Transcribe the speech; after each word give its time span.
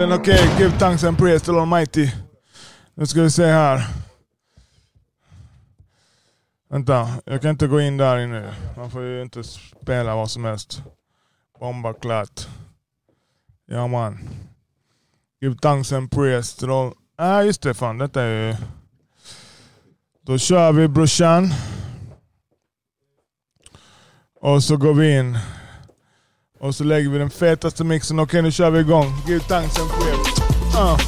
Men 0.00 0.12
okej, 0.12 0.34
okay, 0.34 0.58
give 0.58 0.78
thanks 0.78 1.04
and 1.04 1.18
praise 1.18 1.44
to 1.44 1.60
Almighty. 1.60 2.10
Nu 2.94 3.06
ska 3.06 3.22
vi 3.22 3.30
se 3.30 3.44
här. 3.44 3.86
Vänta, 6.70 7.08
jag 7.24 7.42
kan 7.42 7.50
inte 7.50 7.66
gå 7.66 7.80
in 7.80 7.96
där 7.96 8.18
inne. 8.18 8.54
Man 8.76 8.90
får 8.90 9.02
ju 9.02 9.22
inte 9.22 9.44
spela 9.44 10.16
vad 10.16 10.30
som 10.30 10.44
helst. 10.44 10.82
Bomba 11.58 11.92
klart. 11.92 12.48
Ja 13.66 13.86
man. 13.86 14.18
Give 15.40 15.56
thanks 15.56 15.92
and 15.92 16.10
praise 16.10 16.60
to 16.60 16.72
all... 16.72 16.92
Ah, 17.16 17.42
just 17.42 17.62
det 17.62 17.74
fan, 17.74 17.98
detta 17.98 18.22
är 18.22 18.48
ju... 18.48 18.56
Då 20.22 20.38
kör 20.38 20.72
vi 20.72 20.88
brorsan. 20.88 21.48
Och 24.40 24.64
så 24.64 24.76
går 24.76 24.94
vi 24.94 25.18
in. 25.18 25.38
Och 26.62 26.74
så 26.74 26.84
lägger 26.84 27.10
vi 27.10 27.18
den 27.18 27.30
fetaste 27.30 27.84
mixen. 27.84 28.18
Okej 28.18 28.24
okay, 28.24 28.42
nu 28.42 28.52
kör 28.52 28.70
vi 28.70 28.80
igång. 28.80 29.12
Give 29.28 29.40
thanks 29.40 29.78
and 29.78 29.90
praise. 29.90 30.42
Uh. 30.78 30.98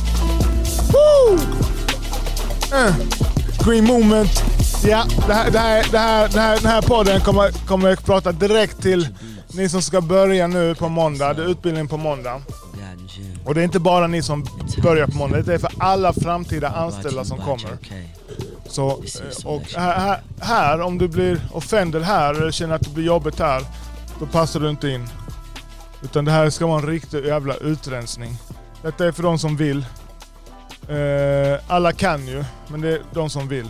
Woo! 0.92 1.34
Uh. 2.76 2.94
Green 3.64 3.84
moment. 3.84 4.44
Ja, 4.84 5.04
det 5.26 5.34
här, 5.34 5.50
det 5.50 5.58
här, 5.58 5.86
det 5.92 5.98
här, 5.98 6.28
det 6.28 6.40
här, 6.40 6.56
den 6.56 6.66
här 6.66 6.82
podden 6.82 7.20
kommer, 7.20 7.66
kommer 7.66 7.88
jag 7.88 8.04
prata 8.04 8.32
direkt 8.32 8.82
till 8.82 9.08
ni 9.54 9.68
som 9.68 9.82
ska 9.82 10.00
börja 10.00 10.46
nu 10.46 10.74
på 10.74 10.88
måndag. 10.88 11.34
Det 11.34 11.42
är 11.42 11.48
utbildning 11.48 11.88
på 11.88 11.96
måndag. 11.96 12.42
Och 13.44 13.54
det 13.54 13.60
är 13.60 13.64
inte 13.64 13.80
bara 13.80 14.06
ni 14.06 14.22
som 14.22 14.46
börjar 14.82 15.06
på 15.06 15.16
måndag, 15.16 15.42
det 15.42 15.54
är 15.54 15.58
för 15.58 15.72
alla 15.78 16.12
framtida 16.12 16.68
anställda 16.68 17.24
som 17.24 17.38
kommer. 17.38 17.78
Så, 18.66 18.90
eh, 18.90 19.46
och 19.46 19.62
här, 19.76 20.20
här, 20.40 20.80
om 20.80 20.98
du 20.98 21.08
blir 21.08 21.40
offended 21.52 22.02
här 22.02 22.34
eller 22.34 22.50
känner 22.50 22.74
att 22.74 22.82
det 22.82 22.90
blir 22.90 23.04
jobbigt 23.04 23.38
här, 23.38 23.62
då 24.20 24.26
passar 24.26 24.60
du 24.60 24.70
inte 24.70 24.88
in. 24.88 25.08
Utan 26.02 26.24
det 26.24 26.30
här 26.30 26.50
ska 26.50 26.66
vara 26.66 26.78
en 26.78 26.86
riktig 26.86 27.24
jävla 27.24 27.54
utrensning. 27.54 28.36
Detta 28.82 29.06
är 29.06 29.12
för 29.12 29.22
de 29.22 29.38
som 29.38 29.56
vill. 29.56 29.86
Uh, 30.90 31.58
alla 31.66 31.92
kan 31.92 32.26
ju, 32.26 32.44
men 32.68 32.80
det 32.80 32.88
är 32.88 33.02
de 33.14 33.30
som 33.30 33.48
vill. 33.48 33.68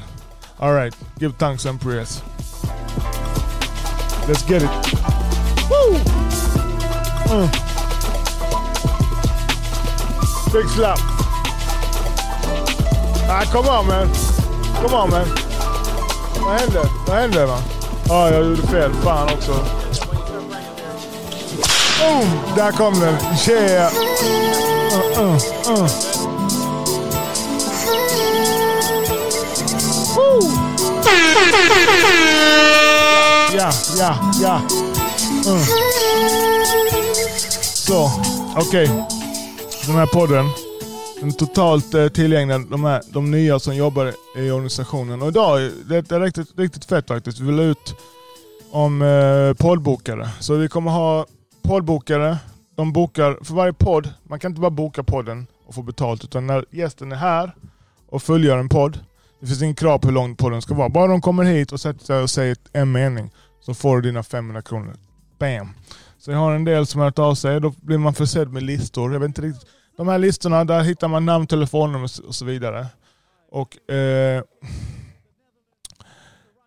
Alright, 0.58 0.96
give 1.18 1.34
thanks 1.34 1.66
and 1.66 1.80
prayers. 1.80 2.22
Let's 4.28 4.50
get 4.50 4.62
it. 4.62 4.70
Woo! 5.70 5.96
Mm. 7.34 7.48
Big 10.52 10.68
slap. 10.68 10.98
Ah, 13.28 13.44
come 13.52 13.68
on 13.68 13.86
man. 13.86 14.08
Come 14.82 14.96
on 14.96 15.10
man. 15.10 15.26
Vad 16.44 16.60
hände? 16.60 16.80
Vad 17.06 17.16
hände 17.16 17.46
man? 17.46 17.62
Ja, 18.08 18.14
ah, 18.14 18.30
jag 18.30 18.44
gjorde 18.44 18.62
fel. 18.62 18.92
Fan 18.92 19.28
också. 19.34 19.81
Oh, 22.02 22.54
där 22.56 22.72
kom 22.72 23.00
den. 23.00 23.14
Yeah. 23.48 23.92
Uh, 24.92 25.22
uh, 25.22 25.34
uh. 25.70 25.88
Ja, 33.56 33.70
ja, 33.98 34.32
ja. 34.42 34.60
Uh. 35.46 35.64
Så, 37.74 38.10
okej. 38.56 38.84
Okay. 38.84 38.86
Den 39.86 39.96
här 39.96 40.06
podden. 40.06 40.46
Den 41.20 41.28
är 41.28 41.32
totalt 41.32 41.94
eh, 41.94 42.08
tillgänglig, 42.08 42.70
de, 42.70 42.84
här, 42.84 43.02
de 43.12 43.30
nya 43.30 43.58
som 43.58 43.76
jobbar 43.76 44.12
i 44.36 44.50
organisationen. 44.50 45.22
Och 45.22 45.28
idag, 45.28 45.70
det 45.88 46.12
är 46.12 46.20
riktigt, 46.20 46.58
riktigt 46.58 46.84
fett 46.84 47.08
faktiskt. 47.08 47.40
Vi 47.40 47.46
vill 47.46 47.60
ut 47.60 47.94
om 48.70 49.02
eh, 49.02 49.54
poddbokare. 49.64 50.28
Så 50.40 50.54
vi 50.54 50.68
kommer 50.68 50.90
ha 50.90 51.26
poddbokare. 51.62 52.38
De 52.76 52.92
bokar 52.92 53.38
för 53.44 53.54
varje 53.54 53.72
podd. 53.72 54.08
Man 54.22 54.38
kan 54.40 54.50
inte 54.50 54.60
bara 54.60 54.70
boka 54.70 55.02
podden 55.02 55.46
och 55.66 55.74
få 55.74 55.82
betalt. 55.82 56.24
Utan 56.24 56.46
när 56.46 56.64
gästen 56.70 57.12
är 57.12 57.16
här 57.16 57.54
och 58.08 58.22
fullgör 58.22 58.58
en 58.58 58.68
podd. 58.68 58.98
Det 59.40 59.46
finns 59.46 59.62
ingen 59.62 59.74
krav 59.74 59.98
på 59.98 60.08
hur 60.08 60.14
lång 60.14 60.36
podden 60.36 60.62
ska 60.62 60.74
vara. 60.74 60.88
Bara 60.88 61.06
de 61.06 61.20
kommer 61.20 61.44
hit 61.44 61.72
och 61.72 61.80
sätter 61.80 62.04
sig 62.04 62.22
och 62.22 62.30
säger 62.30 62.56
en 62.72 62.92
mening 62.92 63.30
så 63.60 63.74
får 63.74 63.96
du 63.96 64.02
dina 64.02 64.22
500 64.22 64.62
kronor. 64.62 64.94
Bam! 65.38 65.68
Så 66.18 66.30
jag 66.30 66.38
har 66.38 66.54
en 66.54 66.64
del 66.64 66.86
som 66.86 66.98
har 66.98 67.06
hört 67.06 67.18
av 67.18 67.34
sig. 67.34 67.60
Då 67.60 67.74
blir 67.76 67.98
man 67.98 68.14
försedd 68.14 68.52
med 68.52 68.62
listor. 68.62 69.12
Jag 69.12 69.20
vet 69.20 69.28
inte 69.28 69.42
riktigt. 69.42 69.68
De 69.96 70.08
här 70.08 70.18
listorna, 70.18 70.64
där 70.64 70.82
hittar 70.82 71.08
man 71.08 71.26
namn, 71.26 71.46
telefonnummer 71.46 72.10
och 72.26 72.34
så 72.34 72.44
vidare. 72.44 72.86
Och 73.50 73.90
eh, 73.90 74.42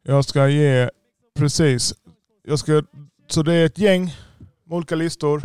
Jag 0.04 0.26
ska 0.26 0.48
ge, 0.48 0.90
precis. 1.40 1.94
Jag 2.48 2.60
ska, 2.60 2.84
så 3.28 3.44
det 3.44 3.54
är 3.54 3.66
ett 3.66 3.78
gäng 3.78 4.14
med 4.66 4.76
olika 4.76 4.96
listor. 4.96 5.42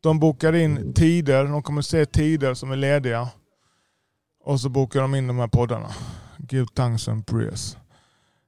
De 0.00 0.18
bokar 0.18 0.54
in 0.54 0.94
tider. 0.94 1.44
De 1.44 1.62
kommer 1.62 1.82
se 1.82 2.06
tider 2.06 2.54
som 2.54 2.70
är 2.70 2.76
lediga. 2.76 3.28
Och 4.44 4.60
så 4.60 4.68
bokar 4.68 5.00
de 5.00 5.14
in 5.14 5.26
de 5.26 5.38
här 5.38 5.48
poddarna. 5.48 5.88
Give 6.48 6.66
thanks 6.74 7.08
and 7.08 7.26
prayers. 7.26 7.76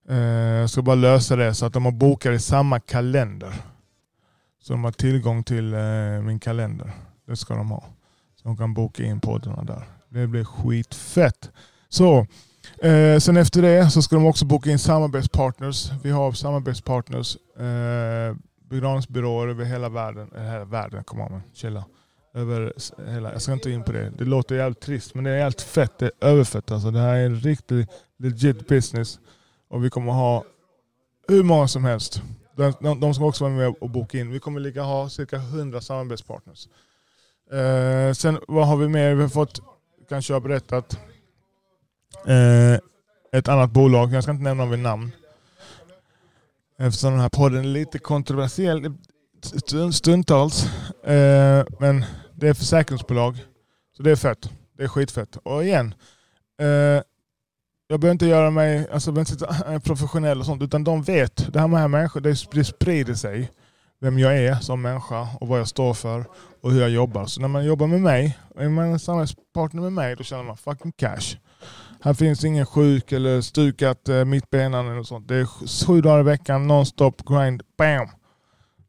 Eh, 0.09 0.17
jag 0.17 0.71
ska 0.71 0.83
bara 0.83 0.97
lösa 0.97 1.37
det 1.37 1.55
så 1.55 1.67
att 1.67 1.73
de 1.73 1.85
har 1.85 1.93
bokat 1.93 2.33
i 2.33 2.39
samma 2.39 2.81
kalender. 2.81 3.55
Så 4.61 4.73
de 4.73 4.85
har 4.85 4.93
tillgång 4.93 5.45
till 5.45 5.75
eh, 5.75 6.23
min 6.23 6.41
kalender. 6.41 6.93
Det 7.27 7.37
ska 7.37 7.55
de 7.55 7.71
ha. 7.71 7.85
Så 8.37 8.49
de 8.49 8.57
kan 8.57 8.75
boka 8.75 9.03
in 9.03 9.21
poddarna 9.21 9.65
där. 9.65 9.83
Det 10.09 10.27
blir 10.27 10.45
skitfett. 10.45 11.51
Så, 11.89 12.27
eh, 12.83 13.19
sen 13.19 13.37
efter 13.37 13.63
det 13.63 13.91
så 13.91 14.03
ska 14.03 14.17
de 14.17 14.27
också 14.27 14.45
boka 14.45 14.71
in 14.71 14.79
samarbetspartners. 14.79 15.91
Vi 16.03 16.11
har 16.11 16.33
samarbetspartners, 16.33 17.37
eh, 17.37 18.37
begravningsbyråer 18.69 19.49
över 19.49 19.65
hela 19.65 19.89
världen. 19.89 20.31
Eller 20.35 20.51
hela 20.51 20.65
världen, 20.65 21.05
kom 21.05 21.21
on, 21.21 21.43
chilla. 21.55 21.85
Över 22.35 22.73
hela, 23.07 23.33
jag 23.33 23.43
ska 23.43 23.53
inte 23.53 23.71
in 23.71 23.85
på 23.85 23.93
det. 23.93 24.11
Det 24.19 24.25
låter 24.25 24.55
jävligt 24.55 24.81
trist 24.81 25.15
men 25.15 25.25
det 25.25 25.31
är 25.31 25.37
jävligt 25.37 25.61
fett. 25.61 25.99
Det 25.99 26.07
är 26.07 26.13
överfett 26.21 26.71
alltså. 26.71 26.91
Det 26.91 27.01
här 27.01 27.17
är 27.17 27.27
en 27.27 27.41
riktig, 27.41 27.87
legit 28.19 28.69
business. 28.69 29.19
Och 29.69 29.85
vi 29.85 29.91
kommer 29.91 30.13
ha 30.13 30.45
hur 31.29 31.43
många 31.43 31.69
som 31.69 31.85
helst. 31.85 32.23
De, 32.57 32.73
de, 32.81 33.01
de 33.01 33.15
ska 33.15 33.25
också 33.25 33.45
vara 33.45 33.55
med 33.55 33.75
och 33.81 33.91
boka 33.91 34.19
in. 34.19 34.31
Vi 34.31 34.41
kommer 34.41 34.61
ligga 34.61 34.83
ha 34.83 35.09
cirka 35.09 35.37
100 35.37 35.81
samarbetspartners. 35.81 36.69
Eh, 37.53 38.13
sen 38.13 38.39
vad 38.49 38.67
har 38.67 38.77
vi 38.77 38.89
mer? 38.89 39.15
Vi 39.15 39.23
har 39.23 39.29
fått, 39.29 39.61
kanske 40.09 40.33
jag 40.33 40.41
har 40.41 40.49
berättat, 40.49 40.99
eh, 42.27 42.75
ett 43.33 43.49
annat 43.49 43.71
bolag. 43.71 44.13
Jag 44.13 44.23
ska 44.23 44.33
inte 44.33 44.45
nämna 44.45 44.67
vid 44.67 44.79
namn. 44.79 45.11
Eftersom 46.81 47.13
den 47.13 47.21
här 47.21 47.29
podden 47.29 47.59
är 47.59 47.69
lite 47.69 47.99
kontroversiell 47.99 48.95
stundtals. 49.93 50.65
Eh, 51.05 51.65
men 51.81 52.05
det 52.35 52.49
är 52.49 52.55
försäkringsbolag. 52.55 53.45
Så 53.97 54.03
det 54.03 54.11
är 54.11 54.17
fett. 54.17 54.51
Det 54.77 54.85
är 54.85 54.89
skitfett. 54.89 55.37
Och 55.37 55.65
igen, 55.65 55.95
eh, 56.61 57.03
jag 57.91 58.01
behöver 58.01 58.13
inte 58.13 58.27
göra 58.27 58.51
mig 58.51 58.89
alltså, 58.93 59.11
jag 59.11 59.19
inte 59.19 59.81
professionell 59.85 60.41
och 60.41 60.47
sånt, 60.47 60.63
utan 60.63 60.85
de 60.85 61.03
vet. 61.03 61.53
Det 61.53 61.61
här 61.61 61.69
med 61.69 61.91
människor, 61.91 62.21
det, 62.21 62.65
sprider 62.65 63.15
sig. 63.15 63.51
Vem 64.01 64.19
jag 64.19 64.39
är 64.39 64.55
som 64.55 64.83
människa 64.83 65.29
och 65.41 65.49
vad 65.49 65.61
jag 65.61 65.69
står 65.69 65.95
för 65.95 66.25
och 66.63 66.73
hur 66.73 66.81
jag 66.81 66.91
jobbar. 66.91 67.27
Så 67.27 67.41
när 67.41 67.49
man 67.49 67.65
jobbar 67.65 67.87
med 67.87 68.01
mig, 68.01 68.39
är 68.57 68.69
man 68.69 68.85
en 68.85 68.99
samarbetspartner 68.99 69.83
med 69.83 69.93
mig, 69.93 70.17
då 70.17 70.25
känner 70.25 70.43
man 70.43 70.57
fucking 70.57 70.93
cash. 70.93 71.37
Här 72.01 72.15
finns 72.15 72.45
ingen 72.45 72.67
sjuk 72.67 73.13
eller 73.13 73.41
stukat 73.41 74.09
eh, 74.09 74.25
mittbenan 74.25 74.89
eller 74.89 75.03
sånt. 75.03 75.29
Det 75.29 75.37
är 75.37 75.47
sju 75.87 76.01
dagar 76.01 76.21
i 76.21 76.23
veckan, 76.23 76.67
non-stop 76.67 77.23
grind, 77.27 77.63
bam! 77.79 78.09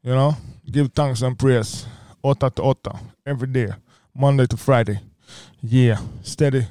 You 0.04 0.14
know? 0.16 0.34
Give 0.64 0.90
thanks 0.90 1.24
and 1.24 1.40
prayers. 1.40 1.88
8 2.22 2.50
till 2.50 2.64
8. 2.64 3.00
Every 3.26 3.54
day. 3.54 3.74
Monday 4.16 4.48
to 4.48 4.58
Friday. 4.58 5.00
Yeah, 5.62 6.00
steady 6.24 6.66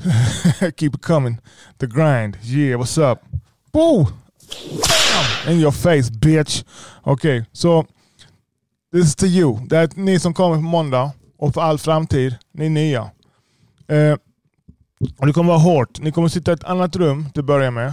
Keep 0.76 0.94
it 0.94 1.02
coming. 1.02 1.38
The 1.78 1.86
grind. 1.86 2.38
Yeah, 2.42 2.76
what's 2.76 2.98
up? 2.98 3.22
Woo! 3.72 4.06
In 5.46 5.60
your 5.60 5.72
face 5.72 6.10
bitch. 6.10 6.64
Okej, 7.02 7.38
okay, 7.38 7.44
så 7.52 7.82
so, 7.82 7.88
this 8.92 9.06
is 9.06 9.14
to 9.14 9.26
you. 9.26 9.66
Det 9.66 9.76
är 9.76 9.88
ni 9.94 10.18
som 10.18 10.34
kommer 10.34 10.56
på 10.56 10.62
måndag 10.62 11.12
och 11.38 11.54
för 11.54 11.60
all 11.60 11.78
framtid. 11.78 12.36
Ni 12.52 12.66
är 12.66 12.70
nya. 12.70 13.10
Eh, 13.88 14.16
och 15.18 15.26
det 15.26 15.32
kommer 15.32 15.48
vara 15.48 15.58
hårt. 15.58 16.00
Ni 16.00 16.12
kommer 16.12 16.28
sitta 16.28 16.50
i 16.50 16.54
ett 16.54 16.64
annat 16.64 16.96
rum 16.96 17.30
till 17.30 17.40
att 17.40 17.46
börja 17.46 17.70
med. 17.70 17.92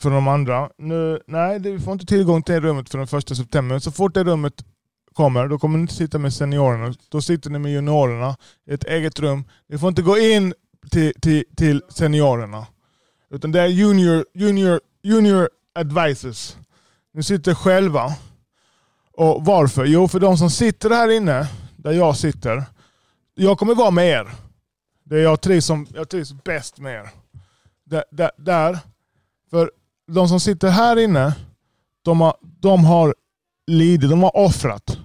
För 0.00 0.10
de 0.10 0.28
andra. 0.28 0.70
Nu, 0.78 1.20
nej, 1.26 1.58
vi 1.58 1.78
får 1.78 1.92
inte 1.92 2.06
tillgång 2.06 2.42
till 2.42 2.54
det 2.54 2.60
rummet 2.60 2.90
för 2.90 2.98
den 2.98 3.06
första 3.06 3.34
september. 3.34 3.78
Så 3.78 3.92
fort 3.92 4.14
det 4.14 4.24
rummet 4.24 4.64
kommer, 5.14 5.48
då 5.48 5.58
kommer 5.58 5.78
ni 5.78 5.82
inte 5.82 5.94
sitta 5.94 6.18
med 6.18 6.34
seniorerna. 6.34 6.94
Då 7.08 7.22
sitter 7.22 7.50
ni 7.50 7.58
med 7.58 7.72
juniorerna 7.72 8.36
i 8.70 8.74
ett 8.74 8.84
eget 8.84 9.20
rum. 9.20 9.44
Ni 9.68 9.78
får 9.78 9.88
inte 9.88 10.02
gå 10.02 10.18
in 10.18 10.54
till, 10.90 11.12
till, 11.20 11.44
till 11.56 11.82
seniorerna. 11.88 12.66
Utan 13.30 13.52
det 13.52 13.60
är 13.60 13.66
junior, 13.66 14.24
junior, 14.34 14.80
junior 15.02 15.48
advisors. 15.74 16.56
Ni 17.14 17.22
sitter 17.22 17.54
själva. 17.54 18.16
Och 19.12 19.44
Varför? 19.44 19.84
Jo, 19.84 20.08
för 20.08 20.20
de 20.20 20.38
som 20.38 20.50
sitter 20.50 20.90
här 20.90 21.10
inne, 21.10 21.48
där 21.76 21.92
jag 21.92 22.16
sitter. 22.16 22.64
Jag 23.34 23.58
kommer 23.58 23.74
vara 23.74 23.90
med 23.90 24.08
er. 24.08 24.28
Det 25.12 25.20
jag 25.20 25.40
trivs, 25.40 25.66
som, 25.66 25.86
jag 25.94 26.08
trivs 26.08 26.32
bäst 26.44 26.78
med 26.78 26.94
er. 26.94 27.10
Där, 27.84 28.04
där, 28.10 28.30
där. 28.36 28.78
För 29.50 29.70
de 30.12 30.28
som 30.28 30.40
sitter 30.40 30.68
här 30.68 30.98
inne, 30.98 31.34
de 32.02 32.20
har, 32.20 32.34
de 32.60 32.84
har 32.84 33.14
lidit, 33.66 34.10
de 34.10 34.22
har 34.22 34.36
offrat. 34.36 34.98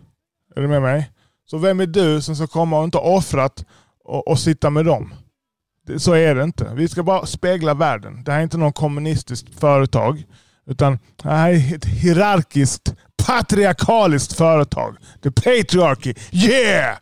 Är 0.56 0.62
du 0.62 0.68
med 0.68 0.82
mig? 0.82 1.12
Så 1.46 1.58
vem 1.58 1.80
är 1.80 1.86
du 1.86 2.22
som 2.22 2.36
ska 2.36 2.48
komma 2.48 2.80
och 2.80 2.84
inte 2.84 2.98
ha 2.98 3.18
offrat 3.18 3.66
och, 4.04 4.28
och 4.28 4.40
sitta 4.40 4.70
med 4.70 4.86
dem. 4.86 5.14
Det, 5.88 6.00
så 6.00 6.14
är 6.14 6.36
det 6.36 6.44
inte. 6.44 6.72
Vi 6.74 6.88
ska 6.88 7.04
bara 7.04 7.26
spegla 7.26 7.74
världen. 7.74 8.24
Det 8.24 8.32
här 8.32 8.40
är 8.40 8.44
inte 8.44 8.58
någon 8.58 8.74
kommunistiskt 8.74 9.60
företag. 9.60 10.26
Utan 10.66 11.00
det 11.24 11.30
här 11.30 11.50
är 11.50 11.76
ett 11.76 11.86
hierarkiskt, 11.86 12.96
patriarkaliskt 13.26 14.34
företag. 14.34 14.98
The 15.24 15.32
patriarchy. 15.32 16.14
Yeah! 16.32 16.98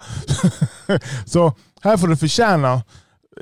så 1.26 1.54
här 1.86 1.98
får 1.98 2.08
du 2.08 2.18
förtjäna 2.18 2.84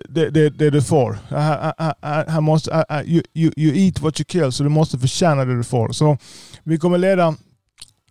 det, 0.10 0.30
det, 0.30 0.50
det 0.50 0.70
du 0.70 0.82
får. 0.82 1.18
Här, 1.30 1.74
här, 2.02 2.30
här 2.30 2.42
måste, 2.42 2.86
you, 3.06 3.24
you, 3.34 3.54
you 3.58 3.76
eat 3.76 4.00
what 4.00 4.20
you 4.20 4.26
kill, 4.26 4.52
så 4.52 4.64
du 4.64 4.70
måste 4.70 5.00
förtjäna 5.00 5.46
det 5.46 5.58
du 5.58 5.64
får. 5.64 5.90
Så 5.90 6.18
vi 6.64 6.78
kommer 6.78 6.98
leda 6.98 7.36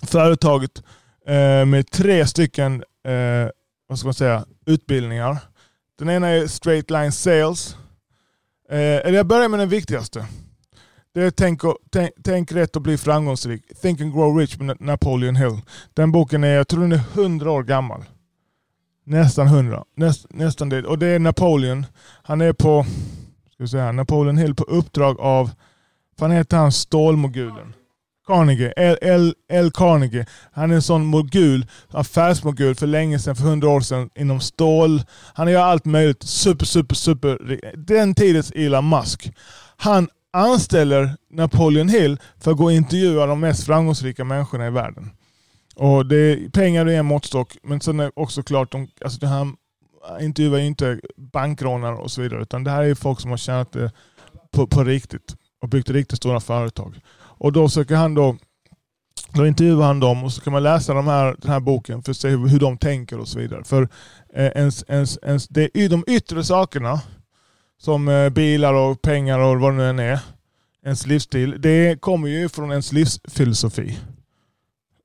företaget 0.06 0.82
eh, 1.26 1.64
med 1.64 1.90
tre 1.90 2.26
stycken 2.26 2.84
eh, 3.06 3.50
vad 3.88 3.98
ska 3.98 4.06
man 4.06 4.14
säga, 4.14 4.44
utbildningar. 4.66 5.38
Den 5.98 6.10
ena 6.10 6.28
är 6.28 6.46
straight 6.46 6.90
line 6.90 7.12
sales. 7.12 7.76
Eh, 8.70 8.76
eller 8.78 9.12
jag 9.12 9.26
börjar 9.26 9.48
med 9.48 9.60
den 9.60 9.68
viktigaste. 9.68 10.26
Det 11.14 11.22
är 11.22 11.30
tänk, 11.30 11.60
tänk, 11.92 12.10
tänk 12.24 12.52
rätt 12.52 12.76
och 12.76 12.82
bli 12.82 12.98
framgångsrik. 12.98 13.62
Think 13.82 14.00
and 14.00 14.12
grow 14.12 14.38
rich 14.38 14.58
med 14.58 14.80
Napoleon 14.80 15.36
Hill. 15.36 15.60
Den 15.94 16.12
boken 16.12 16.44
är, 16.44 16.54
jag 16.54 16.68
tror 16.68 16.80
den 16.80 16.92
är 16.92 17.04
100 17.14 17.50
år 17.50 17.62
gammal. 17.62 18.04
Nästan 19.04 19.46
100. 19.46 19.84
Näst, 19.96 20.26
nästan 20.30 20.68
det. 20.68 20.82
Och 20.84 20.98
det 20.98 21.06
är 21.06 21.18
Napoleon. 21.18 21.86
Han 22.22 22.40
är 22.40 22.52
på, 22.52 22.86
ska 23.54 23.66
säga, 23.66 23.92
Napoleon 23.92 24.36
Hill 24.36 24.54
på 24.54 24.64
uppdrag 24.64 25.20
av, 25.20 25.50
vad 26.18 26.32
heter 26.32 26.56
han, 26.56 26.72
stålmogulen? 26.72 27.74
Carnegie, 28.26 28.72
L, 28.76 28.98
L, 29.02 29.34
L. 29.48 29.70
Carnegie. 29.74 30.26
Han 30.52 30.70
är 30.70 30.74
en 30.74 30.82
sån 30.82 31.04
mogul, 31.04 31.66
affärsmogul 31.90 32.74
för 32.74 32.86
länge 32.86 33.18
sedan, 33.18 33.36
för 33.36 33.44
hundra 33.44 33.68
år 33.68 33.80
sedan, 33.80 34.10
inom 34.14 34.40
stål. 34.40 35.02
Han 35.34 35.50
gör 35.50 35.62
allt 35.62 35.84
möjligt. 35.84 36.22
Super, 36.22 36.66
super, 36.66 36.94
super. 36.94 37.60
Den 37.76 38.14
tidens 38.14 38.50
Elon 38.50 38.88
Musk. 38.88 39.32
Han 39.76 40.08
anställer 40.32 41.16
Napoleon 41.30 41.88
Hill 41.88 42.18
för 42.40 42.50
att 42.50 42.56
gå 42.56 42.64
och 42.64 42.72
intervjua 42.72 43.26
de 43.26 43.40
mest 43.40 43.66
framgångsrika 43.66 44.24
människorna 44.24 44.66
i 44.66 44.70
världen. 44.70 45.10
Och 45.76 46.06
det, 46.06 46.52
pengar 46.52 46.86
är 46.86 46.98
en 46.98 47.06
måttstock, 47.06 47.56
men 47.62 47.80
sen 47.80 48.00
är 48.00 48.18
också 48.18 48.42
klart, 48.42 48.72
de, 48.72 48.88
alltså 49.04 49.26
han 49.26 49.56
intervjuar 50.20 50.58
ju 50.58 50.66
inte 50.66 51.00
bankrånare 51.16 51.96
och 51.96 52.10
så 52.10 52.22
vidare, 52.22 52.42
utan 52.42 52.64
det 52.64 52.70
här 52.70 52.82
är 52.82 52.94
folk 52.94 53.20
som 53.20 53.30
har 53.30 53.38
tjänat 53.38 53.72
det 53.72 53.92
på, 54.50 54.66
på 54.66 54.84
riktigt 54.84 55.36
och 55.62 55.68
byggt 55.68 55.90
riktigt 55.90 56.16
stora 56.16 56.40
företag. 56.40 57.00
Och 57.14 57.52
då 57.52 57.68
söker 57.68 57.96
han 57.96 58.14
då 58.14 58.36
då 59.34 59.46
intervjuar 59.46 59.86
han 59.86 60.00
dem 60.00 60.24
och 60.24 60.32
så 60.32 60.40
kan 60.40 60.52
man 60.52 60.62
läsa 60.62 60.94
de 60.94 61.06
här, 61.06 61.36
den 61.38 61.50
här 61.50 61.60
boken 61.60 62.02
för 62.02 62.10
att 62.10 62.16
se 62.16 62.28
hur, 62.28 62.48
hur 62.48 62.60
de 62.60 62.78
tänker 62.78 63.18
och 63.18 63.28
så 63.28 63.38
vidare. 63.38 63.64
För 63.64 63.88
eh, 64.34 64.46
ens, 64.46 64.84
ens, 64.88 65.18
ens, 65.22 65.48
det 65.48 65.70
är 65.74 65.88
de 65.88 66.04
yttre 66.06 66.44
sakerna, 66.44 67.00
som 67.78 68.08
eh, 68.08 68.28
bilar 68.28 68.74
och 68.74 69.02
pengar 69.02 69.38
och 69.38 69.60
vad 69.60 69.72
det 69.72 69.76
nu 69.76 69.88
än 69.88 69.98
är, 69.98 70.20
ens 70.84 71.06
livsstil, 71.06 71.56
det 71.58 72.00
kommer 72.00 72.28
ju 72.28 72.48
från 72.48 72.70
ens 72.70 72.92
livsfilosofi. 72.92 73.98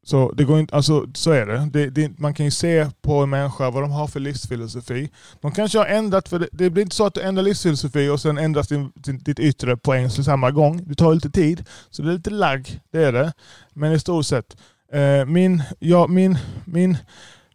Så, 0.08 0.32
det 0.32 0.44
går 0.44 0.60
inte, 0.60 0.76
alltså, 0.76 1.08
så 1.14 1.32
är 1.32 1.46
det. 1.46 1.70
Det, 1.74 1.90
det. 1.90 2.20
Man 2.20 2.34
kan 2.34 2.46
ju 2.46 2.52
se 2.52 2.88
på 3.02 3.24
en 3.24 3.30
människa 3.30 3.70
vad 3.70 3.84
de 3.84 3.92
har 3.92 4.08
för 4.08 4.20
livsfilosofi. 4.20 5.10
De 5.42 5.52
kanske 5.52 5.78
har 5.78 5.86
ändrat, 5.86 6.30
för 6.30 6.40
det, 6.40 6.48
det 6.52 6.70
blir 6.70 6.84
inte 6.84 6.96
så 6.96 7.06
att 7.06 7.14
du 7.14 7.22
ändrar 7.22 7.44
livsfilosofi 7.44 8.10
och 8.10 8.22
sen 8.22 8.38
ändras 8.38 8.68
din, 8.68 8.92
din, 8.96 9.18
ditt 9.18 9.40
yttre 9.40 9.78
på 9.78 9.94
en 9.94 10.12
samma 10.12 10.52
gång. 10.52 10.84
Det 10.88 10.96
tar 10.96 11.14
lite 11.14 11.30
tid, 11.30 11.66
så 11.90 12.02
det 12.02 12.10
är 12.10 12.14
lite 12.14 12.30
lagg, 12.30 12.80
det 12.92 13.04
är 13.04 13.14
det. 13.14 13.34
Men 13.74 13.94
i 13.94 14.00
stort 14.00 14.26
sett, 14.26 14.58
eh, 14.94 15.26
min, 15.26 15.64
ja, 15.80 16.08
min, 16.08 16.38
min 16.66 16.98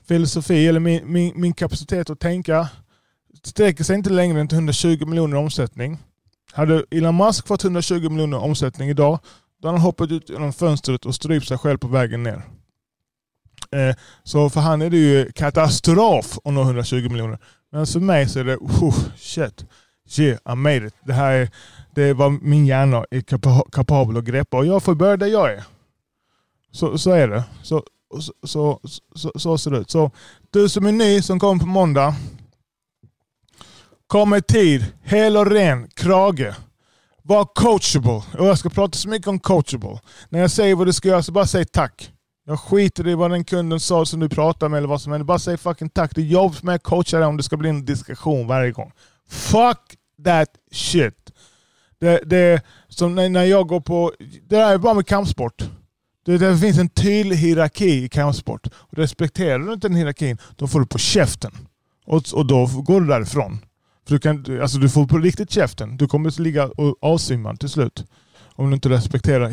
filosofi, 0.09 0.67
eller 0.67 0.81
min, 0.81 1.13
min, 1.13 1.33
min 1.41 1.53
kapacitet 1.53 2.11
att 2.11 2.21
tänka 2.21 2.69
sträcker 3.43 3.85
sig 3.85 3.97
inte 3.97 4.11
längre 4.11 4.41
än 4.41 4.49
till 4.49 4.57
120 4.57 5.07
miljoner 5.07 5.37
omsättning. 5.37 5.99
Hade 6.53 6.85
Elon 6.91 7.17
Musk 7.17 7.47
fått 7.47 7.65
120 7.65 8.09
miljoner 8.09 8.39
omsättning 8.39 8.89
idag, 8.89 9.19
då 9.63 9.69
hade 9.69 9.79
han 9.79 9.87
hoppat 9.87 10.11
ut 10.11 10.31
genom 10.31 10.53
fönstret 10.53 11.07
och 11.07 11.15
strypt 11.15 11.49
sig 11.49 11.59
själv 11.59 11.79
på 11.79 11.89
vägen 11.89 12.23
ner. 12.23 12.43
Eh, 13.73 13.97
så 14.23 14.51
för 14.51 14.61
han 14.61 14.83
är 14.83 14.91
det 14.91 14.97
ju 14.97 15.33
katastrof 15.33 16.39
att 16.45 16.53
nå 16.53 16.63
120 16.63 17.09
miljoner. 17.11 17.39
Men 17.73 17.87
för 17.87 18.01
mig 18.01 18.29
så 18.29 18.39
är 18.39 18.45
det, 18.45 18.57
oh, 18.57 18.99
shit, 19.17 19.67
yeah, 20.19 20.39
I 20.53 20.57
made 20.57 20.87
it. 20.87 20.95
Det 21.07 21.13
här 21.13 21.33
är, 21.33 21.51
det 21.95 22.03
är 22.03 22.15
vad 22.15 22.33
min 22.33 22.67
hjärna 22.67 23.05
är 23.11 23.21
kapabel 23.71 24.17
att 24.17 24.25
greppa 24.25 24.57
och 24.57 24.67
jag 24.67 24.83
får 24.83 24.95
börja 24.95 25.17
där 25.17 25.27
jag 25.27 25.53
är. 25.53 25.65
Så, 26.73 26.99
så 26.99 27.11
är 27.11 27.29
det. 27.29 27.45
Så, 27.63 27.85
så, 28.21 28.33
så, 28.47 28.81
så, 29.15 29.33
så 29.35 29.59
ser 29.59 29.71
det 29.71 29.79
ut. 29.79 29.91
Så 29.91 30.11
du 30.51 30.69
som 30.69 30.87
är 30.87 30.93
ny 30.93 31.23
som 31.23 31.41
kommer 31.41 31.61
på 31.61 31.67
måndag, 31.67 32.15
kom 34.07 34.35
i 34.35 34.43
tid, 34.43 34.85
hel 35.03 35.37
och 35.37 35.47
ren, 35.47 35.89
krage. 35.89 36.55
Var 37.23 37.45
coachable. 37.45 38.23
Och 38.39 38.47
jag 38.47 38.59
ska 38.59 38.69
prata 38.69 38.99
så 38.99 39.09
mycket 39.09 39.29
om 39.29 39.39
coachable. 39.39 40.01
När 40.29 40.41
jag 40.41 40.51
säger 40.51 40.75
vad 40.75 40.87
du 40.87 40.93
ska 40.93 41.09
göra 41.09 41.23
så 41.23 41.33
bara 41.33 41.47
säg 41.47 41.65
tack. 41.65 42.13
Jag 42.47 42.61
skiter 42.61 43.09
i 43.09 43.15
vad 43.15 43.31
den 43.31 43.45
kunden 43.45 43.81
sa 43.81 44.07
som 44.07 44.21
du 44.21 44.29
pratar 44.29 44.69
med 44.69 44.79
eller 44.79 44.89
vad 44.89 45.01
som 45.03 45.13
händer. 45.13 45.25
Bara 45.25 45.39
säg 45.39 45.57
fucking 45.57 45.89
tack. 45.89 46.15
Det 46.15 46.21
är 46.21 46.27
jobb 46.27 46.55
med 46.63 46.75
att 46.75 46.83
coacha 46.83 47.19
dig 47.19 47.27
om 47.27 47.37
det 47.37 47.43
ska 47.43 47.57
bli 47.57 47.69
en 47.69 47.85
diskussion 47.85 48.47
varje 48.47 48.71
gång. 48.71 48.93
Fuck 49.29 49.97
that 50.25 50.49
shit. 50.73 51.31
Det, 52.01 52.21
det 52.27 52.63
som 52.89 53.15
när 53.15 53.45
jag 53.45 53.69
går 53.69 53.81
på... 53.81 54.13
Det 54.19 54.57
där 54.57 54.73
är 54.73 54.79
bara 54.79 54.95
med 54.95 55.07
kampsport. 55.07 55.63
Det, 56.25 56.39
det 56.39 56.59
finns 56.59 56.79
en 56.79 56.89
tydlig 56.89 57.37
hierarki 57.37 58.05
i 58.05 58.09
kampsport. 58.09 58.67
Och 58.67 58.99
respekterar 58.99 59.59
du 59.59 59.73
inte 59.73 59.89
den 59.89 59.97
hierarkin, 59.97 60.39
då 60.57 60.67
får 60.67 60.81
du 60.81 60.87
på 60.87 60.99
käften. 60.99 61.53
Och, 62.07 62.23
och 62.33 62.47
då 62.47 62.67
går 62.67 63.01
du 63.01 63.07
därifrån. 63.07 63.59
För 64.07 64.15
du, 64.15 64.19
kan, 64.19 64.61
alltså 64.63 64.79
du 64.79 64.89
får 64.89 65.07
på 65.07 65.19
riktigt 65.19 65.51
käften. 65.51 65.97
Du 65.97 66.09
kommer 66.09 66.29
att 66.29 66.39
ligga 66.39 66.71
avsvimmad 67.01 67.61
till 67.61 67.69
slut. 67.69 68.05
Om 68.55 68.71
du 68.71 68.75
inte 68.75 68.89
respekterar 68.89 69.49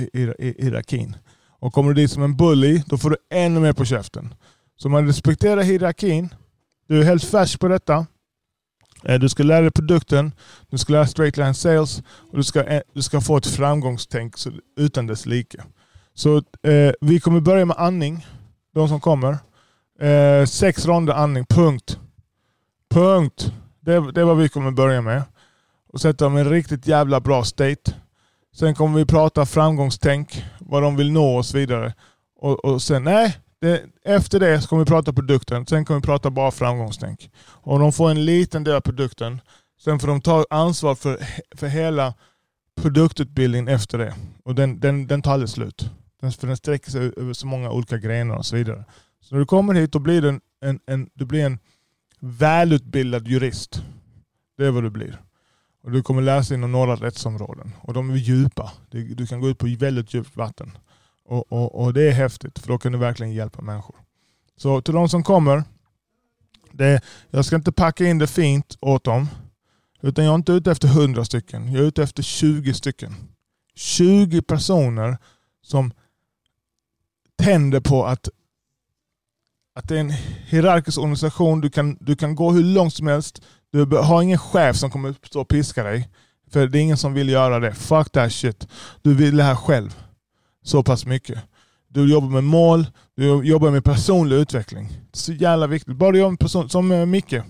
hierarkin. 0.61 1.15
Och 1.59 1.73
kommer 1.73 1.93
du 1.93 2.01
dit 2.01 2.11
som 2.11 2.23
en 2.23 2.37
bully, 2.37 2.83
då 2.85 2.97
får 2.97 3.09
du 3.09 3.17
ännu 3.29 3.59
mer 3.59 3.73
på 3.73 3.85
käften. 3.85 4.33
Så 4.77 4.89
man 4.89 5.07
respekterar 5.07 5.61
hierarkin. 5.61 6.29
Du 6.87 6.99
är 6.99 7.03
helt 7.03 7.23
färsk 7.23 7.59
på 7.59 7.67
detta. 7.67 8.05
Eh, 9.03 9.19
du 9.19 9.29
ska 9.29 9.43
lära 9.43 9.61
dig 9.61 9.71
produkten, 9.71 10.31
du 10.69 10.77
ska 10.77 10.93
lära 10.93 11.07
straight 11.07 11.37
line 11.37 11.53
sales 11.53 12.03
och 12.31 12.37
du 12.37 12.43
ska, 12.43 12.63
eh, 12.63 12.81
du 12.93 13.01
ska 13.01 13.21
få 13.21 13.37
ett 13.37 13.47
framgångstänk 13.47 14.35
utan 14.77 15.07
dess 15.07 15.25
like. 15.25 15.63
Så 16.13 16.37
eh, 16.37 16.93
vi 17.01 17.19
kommer 17.19 17.39
börja 17.39 17.65
med 17.65 17.77
andning, 17.77 18.27
de 18.73 18.87
som 18.87 18.99
kommer. 18.99 19.37
Eh, 19.99 20.45
sex 20.45 20.85
ronder 20.85 21.13
andning, 21.13 21.45
punkt. 21.45 21.99
Punkt. 22.89 23.53
Det, 23.81 24.11
det 24.11 24.21
är 24.21 24.25
vad 24.25 24.37
vi 24.37 24.49
kommer 24.49 24.71
börja 24.71 25.01
med. 25.01 25.23
Och 25.93 26.01
sätta 26.01 26.25
dem 26.25 26.37
i 26.37 26.41
en 26.41 26.49
riktigt 26.49 26.87
jävla 26.87 27.19
bra 27.19 27.43
state. 27.43 27.93
Sen 28.55 28.75
kommer 28.75 28.97
vi 28.97 29.05
prata 29.05 29.45
framgångstänk, 29.45 30.45
vad 30.59 30.83
de 30.83 30.95
vill 30.95 31.11
nå 31.11 31.37
och 31.37 31.45
så 31.45 31.57
vidare. 31.57 31.93
Och, 32.39 32.65
och 32.65 32.81
sen, 32.81 33.03
nej, 33.03 33.37
det, 33.61 33.83
efter 34.05 34.39
det 34.39 34.61
så 34.61 34.67
kommer 34.67 34.83
vi 34.83 34.89
prata 34.89 35.13
produkten. 35.13 35.65
Sen 35.65 35.85
kommer 35.85 35.99
vi 35.99 36.05
prata 36.05 36.29
bara 36.29 36.51
framgångstänk. 36.51 37.31
Och 37.45 37.79
de 37.79 37.93
får 37.93 38.09
en 38.11 38.25
liten 38.25 38.63
del 38.63 38.75
av 38.75 38.81
produkten. 38.81 39.41
Sen 39.83 39.99
får 39.99 40.07
de 40.07 40.21
ta 40.21 40.45
ansvar 40.49 40.95
för, 40.95 41.17
för 41.55 41.67
hela 41.67 42.13
produktutbildningen 42.81 43.67
efter 43.67 43.97
det. 43.97 44.15
Och 44.43 44.55
den, 44.55 44.79
den, 44.79 45.07
den 45.07 45.21
tar 45.21 45.33
aldrig 45.33 45.49
slut. 45.49 45.89
Den, 46.21 46.31
för 46.31 46.47
den 46.47 46.57
sträcker 46.57 46.91
sig 46.91 47.11
över 47.17 47.33
så 47.33 47.47
många 47.47 47.71
olika 47.71 47.97
grenar 47.97 48.35
och 48.35 48.45
så 48.45 48.55
vidare. 48.55 48.85
Så 49.21 49.35
när 49.35 49.39
du 49.39 49.45
kommer 49.45 49.73
hit 49.73 49.91
då 49.91 49.99
blir 49.99 50.21
du 50.21 50.29
en, 50.29 50.41
en, 50.61 50.79
en, 50.85 51.09
du 51.13 51.25
blir 51.25 51.45
en 51.45 51.59
välutbildad 52.19 53.27
jurist. 53.27 53.83
Det 54.57 54.65
är 54.65 54.71
vad 54.71 54.83
du 54.83 54.89
blir. 54.89 55.21
Och 55.83 55.91
du 55.91 56.03
kommer 56.03 56.21
läsa 56.21 56.53
inom 56.53 56.71
några 56.71 56.95
rättsområden. 56.95 57.71
Och 57.81 57.93
de 57.93 58.09
är 58.09 58.15
djupa. 58.15 58.71
Du 58.89 59.27
kan 59.27 59.41
gå 59.41 59.49
ut 59.49 59.57
på 59.57 59.75
väldigt 59.79 60.13
djupt 60.13 60.35
vatten. 60.35 60.71
Och, 61.25 61.51
och, 61.51 61.83
och, 61.83 61.93
det 61.93 62.07
är 62.07 62.11
häftigt, 62.11 62.59
för 62.59 62.67
då 62.67 62.77
kan 62.77 62.91
du 62.91 62.97
verkligen 62.97 63.33
hjälpa 63.33 63.61
människor. 63.61 63.95
Så 64.57 64.81
till 64.81 64.93
de 64.93 65.09
som 65.09 65.23
kommer, 65.23 65.63
det, 66.71 67.01
jag 67.29 67.45
ska 67.45 67.55
inte 67.55 67.71
packa 67.71 68.05
in 68.05 68.17
det 68.17 68.27
fint 68.27 68.77
åt 68.81 69.03
dem. 69.03 69.27
Utan 70.01 70.25
jag 70.25 70.31
är 70.31 70.35
inte 70.35 70.51
ute 70.51 70.71
efter 70.71 70.87
100 70.87 71.25
stycken. 71.25 71.71
Jag 71.71 71.83
är 71.83 71.87
ute 71.87 72.03
efter 72.03 72.23
20 72.23 72.73
stycken. 72.73 73.15
20 73.75 74.41
personer 74.41 75.17
som 75.61 75.93
tänder 77.37 77.79
på 77.79 78.05
att 78.05 78.29
att 79.79 79.87
det 79.87 79.95
är 79.95 79.99
en 79.99 80.13
hierarkisk 80.45 80.97
organisation. 80.97 81.61
Du 81.61 81.69
kan, 81.69 81.97
du 81.99 82.15
kan 82.15 82.35
gå 82.35 82.51
hur 82.51 82.63
långt 82.63 82.93
som 82.93 83.07
helst. 83.07 83.41
Du 83.71 83.85
har 83.85 84.21
ingen 84.21 84.37
chef 84.37 84.75
som 84.75 84.91
kommer 84.91 85.15
stå 85.23 85.41
och 85.41 85.47
piska 85.47 85.83
dig. 85.83 86.09
För 86.51 86.67
det 86.67 86.79
är 86.79 86.81
ingen 86.81 86.97
som 86.97 87.13
vill 87.13 87.29
göra 87.29 87.59
det. 87.59 87.73
Fuck 87.73 88.11
that 88.11 88.31
shit. 88.31 88.67
Du 89.01 89.13
vill 89.13 89.37
det 89.37 89.43
här 89.43 89.55
själv. 89.55 89.95
Så 90.63 90.83
pass 90.83 91.05
mycket. 91.05 91.39
Du 91.87 92.11
jobbar 92.11 92.27
med 92.29 92.43
mål, 92.43 92.87
du 93.15 93.43
jobbar 93.43 93.71
med 93.71 93.83
personlig 93.83 94.35
utveckling. 94.35 94.89
Så 95.13 95.33
jävla 95.33 95.67
viktigt. 95.67 95.95
Bara 95.95 96.11
du 96.11 96.19
jobbar 96.19 96.31
med 96.31 96.39
person, 96.39 96.69
som 96.69 96.91
eh, 96.91 97.05
Micke, 97.05 97.33
eh, 97.33 97.43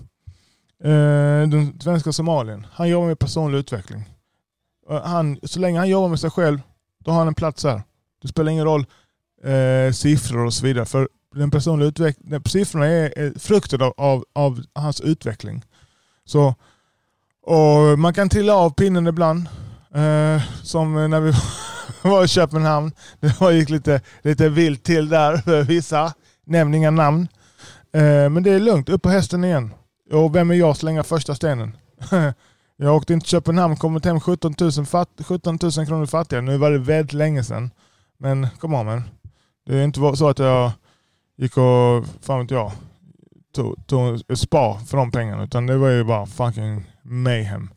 den 1.50 1.80
svenska 1.80 2.12
somalien. 2.12 2.66
Han 2.72 2.88
jobbar 2.88 3.06
med 3.06 3.18
personlig 3.18 3.58
utveckling. 3.58 4.04
Eh, 4.90 5.02
han, 5.02 5.38
så 5.42 5.60
länge 5.60 5.78
han 5.78 5.88
jobbar 5.88 6.08
med 6.08 6.20
sig 6.20 6.30
själv, 6.30 6.60
då 7.04 7.10
har 7.10 7.18
han 7.18 7.28
en 7.28 7.34
plats 7.34 7.64
här. 7.64 7.82
Det 8.22 8.28
spelar 8.28 8.52
ingen 8.52 8.64
roll 8.64 8.86
eh, 9.44 9.92
siffror 9.92 10.44
och 10.46 10.54
så 10.54 10.66
vidare. 10.66 10.86
För 10.86 11.08
den 11.34 11.50
personliga 11.50 11.88
utvecklingen, 11.88 12.42
siffrorna 12.44 12.86
är, 12.86 13.18
är 13.18 13.38
frukten 13.38 13.82
av, 13.82 13.94
av, 13.96 14.24
av, 14.32 14.62
hans 14.74 15.00
utveckling. 15.00 15.64
Så, 16.24 16.54
och 17.42 17.98
man 17.98 18.14
kan 18.14 18.28
trilla 18.28 18.54
av 18.54 18.70
pinnen 18.70 19.06
ibland. 19.06 19.48
Eh, 19.94 20.42
som 20.62 21.10
när 21.10 21.20
vi 21.20 21.32
var 22.08 22.24
i 22.24 22.28
Köpenhamn. 22.28 22.92
Det 23.20 23.40
var, 23.40 23.50
gick 23.50 23.70
lite, 23.70 24.00
lite 24.22 24.48
vilt 24.48 24.82
till 24.82 25.08
där 25.08 25.36
för 25.36 25.62
vissa. 25.62 26.14
Nämn 26.46 26.74
inga 26.74 26.90
namn. 26.90 27.28
Eh, 27.92 28.28
men 28.30 28.42
det 28.42 28.50
är 28.50 28.60
lugnt, 28.60 28.88
upp 28.88 29.02
på 29.02 29.08
hästen 29.08 29.44
igen. 29.44 29.74
Och 30.12 30.36
vem 30.36 30.50
är 30.50 30.54
jag 30.54 30.70
att 30.70 30.78
slänga 30.78 31.02
första 31.02 31.34
stenen? 31.34 31.76
jag 32.76 32.96
åkte 32.96 33.12
in 33.12 33.20
till 33.20 33.28
Köpenhamn, 33.28 33.76
kommit 33.76 34.04
hem 34.04 34.20
17 34.20 34.54
000, 34.60 34.86
fatt, 34.86 35.08
17 35.24 35.58
000 35.62 35.72
kronor 35.86 36.06
fattigare. 36.06 36.42
Nu 36.42 36.56
var 36.56 36.70
det 36.70 36.78
väldigt 36.78 37.12
länge 37.12 37.44
sedan. 37.44 37.70
Men 38.18 38.46
kom 38.58 38.74
on 38.74 38.86
man. 38.86 39.02
Det 39.66 39.76
är 39.76 39.84
inte 39.84 40.16
så 40.16 40.28
att 40.28 40.38
jag 40.38 40.72
gick 41.40 41.56
och, 41.56 42.06
fan 42.20 42.40
vet 42.40 42.50
jag, 42.50 42.72
tog, 43.54 43.86
tog 43.86 44.30
ett 44.30 44.38
spa 44.38 44.78
för 44.78 44.96
de 44.96 45.10
pengarna. 45.10 45.44
Utan 45.44 45.66
det 45.66 45.76
var 45.76 45.88
ju 45.88 46.04
bara 46.04 46.26
fucking 46.26 46.92
mayhem. 47.02 47.70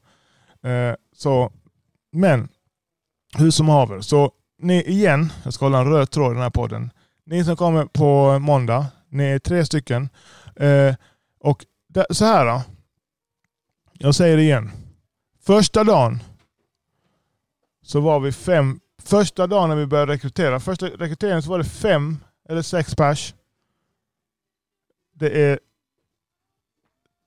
Eh, 0.63 0.95
så, 1.15 1.51
men 2.11 2.49
hur 3.37 3.51
som 3.51 3.69
haver. 3.69 4.01
Så 4.01 4.31
ni 4.57 4.83
igen, 4.83 5.31
jag 5.43 5.53
ska 5.53 5.65
hålla 5.65 5.79
en 5.79 5.91
röd 5.91 6.09
tråd 6.09 6.31
i 6.31 6.33
den 6.33 6.43
här 6.43 6.49
podden. 6.49 6.91
Ni 7.25 7.43
som 7.43 7.55
kommer 7.55 7.85
på 7.85 8.39
måndag, 8.39 8.85
ni 9.09 9.23
är 9.23 9.39
tre 9.39 9.65
stycken. 9.65 10.09
Eh, 10.55 10.95
och 11.39 11.65
där, 11.89 12.05
så 12.09 12.25
här 12.25 12.45
då. 12.45 12.61
Jag 13.93 14.15
säger 14.15 14.37
det 14.37 14.43
igen. 14.43 14.71
Första 15.45 15.83
dagen 15.83 16.19
så 17.81 17.99
var 17.99 18.19
vi 18.19 18.31
fem. 18.31 18.79
Första 19.03 19.47
dagen 19.47 19.69
när 19.69 19.75
vi 19.75 19.85
började 19.85 20.13
rekrytera. 20.13 20.59
Första 20.59 20.85
rekryteringen 20.85 21.43
så 21.43 21.49
var 21.49 21.57
det 21.57 21.63
fem 21.63 22.17
eller 22.49 22.61
sex 22.61 22.95
pers. 22.95 23.33
Det 25.13 25.43
är 25.43 25.59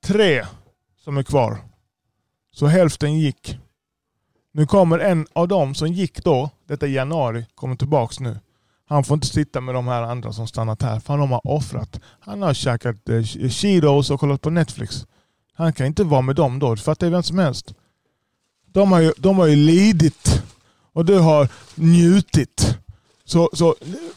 tre 0.04 0.46
som 1.04 1.16
är 1.16 1.22
kvar. 1.22 1.58
Så 2.52 2.66
hälften 2.66 3.18
gick. 3.18 3.58
Nu 4.52 4.66
kommer 4.66 4.98
en 4.98 5.26
av 5.32 5.48
dem 5.48 5.74
som 5.74 5.92
gick 5.92 6.24
då, 6.24 6.50
detta 6.66 6.86
i 6.86 6.94
januari, 6.94 7.46
kommer 7.54 7.76
tillbaks 7.76 8.20
nu. 8.20 8.38
Han 8.88 9.04
får 9.04 9.14
inte 9.14 9.26
sitta 9.26 9.60
med 9.60 9.74
de 9.74 9.88
här 9.88 10.02
andra 10.02 10.32
som 10.32 10.48
stannat 10.48 10.82
här, 10.82 11.00
för 11.00 11.18
de 11.18 11.30
har 11.30 11.40
offrat. 11.44 12.00
Han 12.20 12.42
har 12.42 12.54
käkat 12.54 13.08
eh, 13.08 13.16
eh 13.16 13.48
Cheetos 13.48 14.10
och 14.10 14.20
kollat 14.20 14.40
på 14.40 14.50
Netflix. 14.50 15.06
Han 15.54 15.72
kan 15.72 15.86
inte 15.86 16.04
vara 16.04 16.20
med 16.20 16.36
dem 16.36 16.58
då, 16.58 16.74
det 16.74 16.80
fattar 16.80 17.06
ju 17.06 17.10
vem 17.10 17.22
som 17.22 17.38
helst. 17.38 17.74
De 18.66 18.92
har 18.92 19.00
ju, 19.00 19.12
de 19.16 19.38
har 19.38 19.46
ju 19.46 19.56
lidit 19.56 20.42
och 20.92 21.04
du 21.04 21.18
har 21.18 21.48
njutit. 21.74 22.78
Så, 23.24 23.50
så 23.52 23.74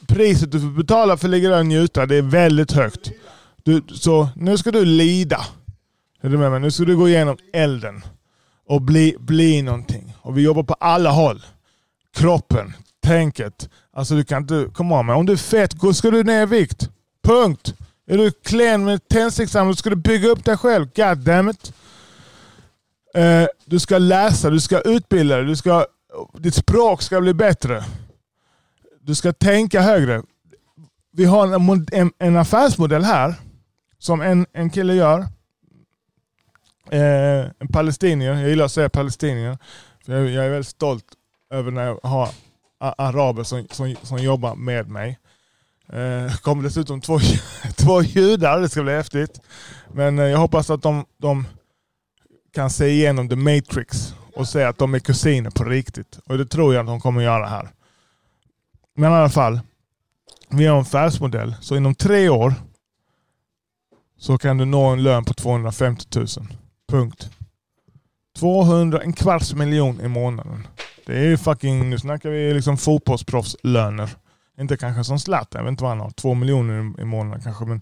priset 0.07 0.51
du 0.51 0.59
får 0.59 0.67
betala 0.67 1.17
för 1.17 1.27
att 1.27 1.31
ligga 1.31 1.49
där 1.49 1.59
och 1.59 1.65
njuta, 1.65 2.05
det 2.05 2.15
är 2.15 2.21
väldigt 2.21 2.71
högt. 2.71 3.11
Du, 3.69 3.83
så 3.95 4.29
nu 4.35 4.57
ska 4.57 4.71
du 4.71 4.85
lida. 4.85 5.45
Är 6.21 6.29
du 6.29 6.37
med 6.37 6.51
mig? 6.51 6.59
Nu 6.59 6.71
ska 6.71 6.83
du 6.83 6.97
gå 6.97 7.09
igenom 7.09 7.37
elden 7.53 8.03
och 8.65 8.81
bli, 8.81 9.15
bli 9.19 9.61
någonting. 9.61 10.15
Och 10.21 10.37
vi 10.37 10.41
jobbar 10.41 10.63
på 10.63 10.73
alla 10.73 11.09
håll. 11.09 11.45
Kroppen, 12.13 12.73
tänket. 13.03 13.69
Alltså 13.93 14.15
du 14.15 14.23
kan 14.23 14.41
inte, 14.41 14.67
kom 14.73 14.91
on, 14.91 15.09
om 15.09 15.25
du 15.25 15.33
är 15.33 15.37
fet 15.37 15.95
ska 15.95 16.11
du 16.11 16.23
ner 16.23 16.43
i 16.43 16.45
vikt. 16.45 16.89
Punkt. 17.23 17.73
Är 18.07 18.17
du 18.17 18.31
klen 18.31 18.85
med 18.85 19.07
tändsticksarm 19.07 19.75
ska 19.75 19.89
du 19.89 19.95
bygga 19.95 20.29
upp 20.29 20.45
dig 20.45 20.57
själv. 20.57 20.87
God 20.95 21.17
damn 21.17 21.49
it. 21.49 21.73
Eh, 23.13 23.45
du 23.65 23.79
ska 23.79 23.97
läsa, 23.97 24.49
du 24.49 24.59
ska 24.59 24.81
utbilda 24.81 25.35
dig, 25.35 25.45
du 25.45 25.55
ska, 25.55 25.85
ditt 26.37 26.55
språk 26.55 27.01
ska 27.01 27.21
bli 27.21 27.33
bättre. 27.33 27.83
Du 29.01 29.15
ska 29.15 29.33
tänka 29.33 29.81
högre. 29.81 30.21
Vi 31.11 31.25
har 31.25 31.47
en, 31.47 31.87
en, 31.91 32.11
en 32.19 32.37
affärsmodell 32.37 33.03
här 33.03 33.35
som 33.99 34.21
en, 34.21 34.45
en 34.53 34.69
kille 34.69 34.93
gör 34.93 35.25
Eh, 36.91 37.51
en 37.59 37.67
palestinier, 37.73 38.33
jag 38.33 38.49
gillar 38.49 38.65
att 38.65 38.71
säga 38.71 38.89
palestinier. 38.89 39.57
För 40.05 40.13
jag, 40.13 40.29
jag 40.29 40.45
är 40.45 40.49
väldigt 40.49 40.67
stolt 40.67 41.05
över 41.51 41.71
när 41.71 41.85
jag 41.85 41.99
har 42.03 42.29
araber 42.79 43.43
som, 43.43 43.67
som, 43.71 43.95
som 44.03 44.17
jobbar 44.17 44.55
med 44.55 44.89
mig. 44.89 45.19
Eh, 45.93 46.35
kommer 46.35 46.63
dessutom 46.63 47.01
två, 47.01 47.19
två 47.75 48.01
judar, 48.01 48.59
det 48.59 48.69
ska 48.69 48.83
bli 48.83 48.93
häftigt. 48.93 49.41
Men 49.93 50.19
eh, 50.19 50.25
jag 50.25 50.37
hoppas 50.37 50.69
att 50.69 50.81
de, 50.81 51.05
de 51.17 51.47
kan 52.53 52.69
se 52.69 52.87
igenom 52.87 53.29
the 53.29 53.35
matrix 53.35 54.13
och 54.35 54.47
säga 54.47 54.69
att 54.69 54.77
de 54.77 54.93
är 54.93 54.99
kusiner 54.99 55.49
på 55.49 55.63
riktigt. 55.63 56.19
Och 56.25 56.37
det 56.37 56.45
tror 56.45 56.73
jag 56.73 56.81
att 56.81 56.87
de 56.87 56.99
kommer 56.99 57.21
göra 57.21 57.45
här. 57.45 57.69
Men 58.95 59.11
i 59.11 59.15
alla 59.15 59.29
fall, 59.29 59.59
vi 60.49 60.65
har 60.65 60.75
en 60.75 60.81
affärsmodell. 60.81 61.55
Så 61.61 61.75
inom 61.75 61.95
tre 61.95 62.29
år 62.29 62.53
så 64.19 64.37
kan 64.37 64.57
du 64.57 64.65
nå 64.65 64.85
en 64.85 65.03
lön 65.03 65.25
på 65.25 65.33
250 65.33 66.05
000. 66.15 66.27
Punkt. 66.89 67.29
200, 68.39 69.01
en 69.01 69.13
kvarts 69.13 69.53
miljon 69.53 70.01
i 70.01 70.07
månaden. 70.07 70.67
Det 71.05 71.17
är 71.17 71.25
ju 71.25 71.37
fucking, 71.37 71.89
nu 71.89 71.99
snackar 71.99 72.29
vi 72.29 72.53
liksom 72.53 72.77
fotbollsproffslöner. 72.77 74.09
Inte 74.59 74.77
kanske 74.77 75.03
som 75.03 75.19
Zlatan, 75.19 75.59
jag 75.59 75.63
vet 75.63 75.71
inte 75.71 75.83
vad 75.83 75.91
han 75.91 75.99
har. 75.99 76.09
Två 76.09 76.33
miljoner 76.33 77.01
i 77.01 77.05
månaden 77.05 77.41
kanske. 77.43 77.65
Men 77.65 77.81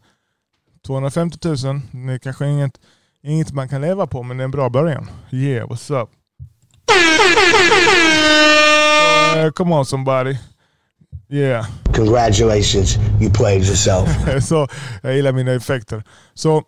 250 0.85 1.47
000, 1.47 1.55
det 1.91 2.13
är 2.13 2.17
kanske 2.17 2.47
inget, 2.47 2.79
inget 3.23 3.51
man 3.51 3.69
kan 3.69 3.81
leva 3.81 4.07
på, 4.07 4.23
men 4.23 4.37
det 4.37 4.41
är 4.41 4.45
en 4.45 4.51
bra 4.51 4.69
början. 4.69 5.09
Yeah, 5.31 5.69
what's 5.69 6.01
up? 6.01 6.09
Uh, 9.37 9.51
come 9.51 9.75
on 9.75 9.85
somebody. 9.85 10.37
Yeah. 11.29 11.65
Congratulations, 11.93 12.97
you 13.21 13.31
played 13.33 13.63
yourself. 13.63 14.09
så, 14.47 14.67
jag 15.01 15.15
gillar 15.15 15.31
mina 15.31 15.51
effekter. 15.51 16.03
Så 16.33 16.63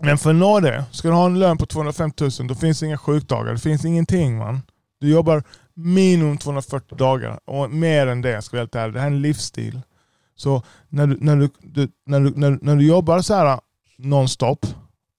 men 0.00 0.18
för 0.18 0.30
att 0.30 0.36
nå 0.36 0.60
det, 0.60 0.84
ska 0.92 1.08
du 1.08 1.14
ha 1.14 1.26
en 1.26 1.38
lön 1.38 1.58
på 1.58 1.66
250 1.66 2.24
000, 2.40 2.48
då 2.48 2.54
finns 2.54 2.80
det 2.80 2.86
inga 2.86 2.98
sjukdagar. 2.98 3.52
Det 3.52 3.58
finns 3.58 3.84
ingenting 3.84 4.38
man. 4.38 4.62
Du 5.00 5.10
jobbar 5.10 5.42
minimum 5.74 6.38
240 6.38 6.96
dagar 6.96 7.40
och 7.44 7.70
mer 7.70 8.06
än 8.06 8.22
det 8.22 8.42
ska 8.42 8.56
jag 8.56 8.60
helt 8.60 8.74
ärlig. 8.74 8.94
Det 8.94 9.00
här 9.00 9.06
är 9.06 9.10
en 9.10 9.22
livsstil. 9.22 9.80
Så 10.36 10.62
när 10.88 11.06
du, 11.06 11.16
när 11.20 11.36
du, 11.36 11.50
du, 11.60 11.88
när 12.06 12.20
du, 12.20 12.32
när, 12.36 12.58
när 12.62 12.76
du 12.76 12.86
jobbar 12.86 13.20
så 13.20 13.34
här 13.34 13.60
nonstop 13.96 14.66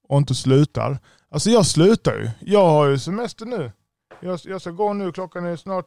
och 0.07 0.17
inte 0.17 0.35
slutar. 0.35 0.99
Alltså 1.31 1.49
jag 1.49 1.65
slutar 1.65 2.13
ju. 2.13 2.29
Jag 2.39 2.65
har 2.69 2.87
ju 2.87 2.99
semester 2.99 3.45
nu. 3.45 3.71
Jag, 4.19 4.39
jag 4.43 4.61
ska 4.61 4.71
gå 4.71 4.93
nu, 4.93 5.11
klockan 5.11 5.45
är 5.45 5.55
snart, 5.55 5.85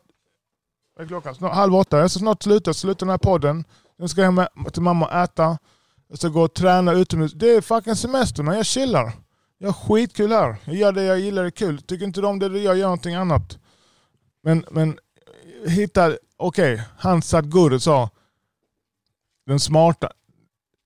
är 1.02 1.06
klockan? 1.06 1.34
snart 1.34 1.54
halv 1.54 1.74
åtta. 1.74 1.98
Jag 1.98 2.10
ska 2.10 2.18
snart 2.18 2.42
sluta, 2.42 2.74
sluta 2.74 2.98
den 2.98 3.10
här 3.10 3.18
podden. 3.18 3.64
Sen 3.98 4.08
ska 4.08 4.20
jag 4.20 4.32
hem 4.32 4.46
till 4.72 4.82
mamma 4.82 5.06
och 5.06 5.12
äta. 5.12 5.58
Jag 6.08 6.18
ska 6.18 6.28
gå 6.28 6.42
och 6.42 6.54
träna 6.54 6.92
utomhus. 6.92 7.32
Det 7.32 7.50
är 7.50 7.60
fucking 7.60 7.96
semester 7.96 8.42
men 8.42 8.56
jag 8.56 8.66
chillar. 8.66 9.12
Jag 9.58 9.68
har 9.68 9.72
skitkul 9.72 10.32
här. 10.32 10.56
Jag 10.64 10.74
gör 10.74 10.92
det 10.92 11.02
jag 11.02 11.20
gillar, 11.20 11.42
det 11.42 11.48
är 11.48 11.50
kul. 11.50 11.82
Tycker 11.82 12.06
inte 12.06 12.20
du 12.20 12.26
om 12.26 12.38
det 12.38 12.48
du 12.48 12.58
gör, 12.58 12.74
gör 12.74 12.86
någonting 12.86 13.14
annat. 13.14 13.58
Men, 14.42 14.64
men 14.70 14.98
hitta, 15.66 16.16
okej, 16.36 16.74
okay. 16.74 16.84
han 16.98 17.22
och 17.72 17.82
sa 17.82 18.10
den 19.46 19.60
smarta, 19.60 20.08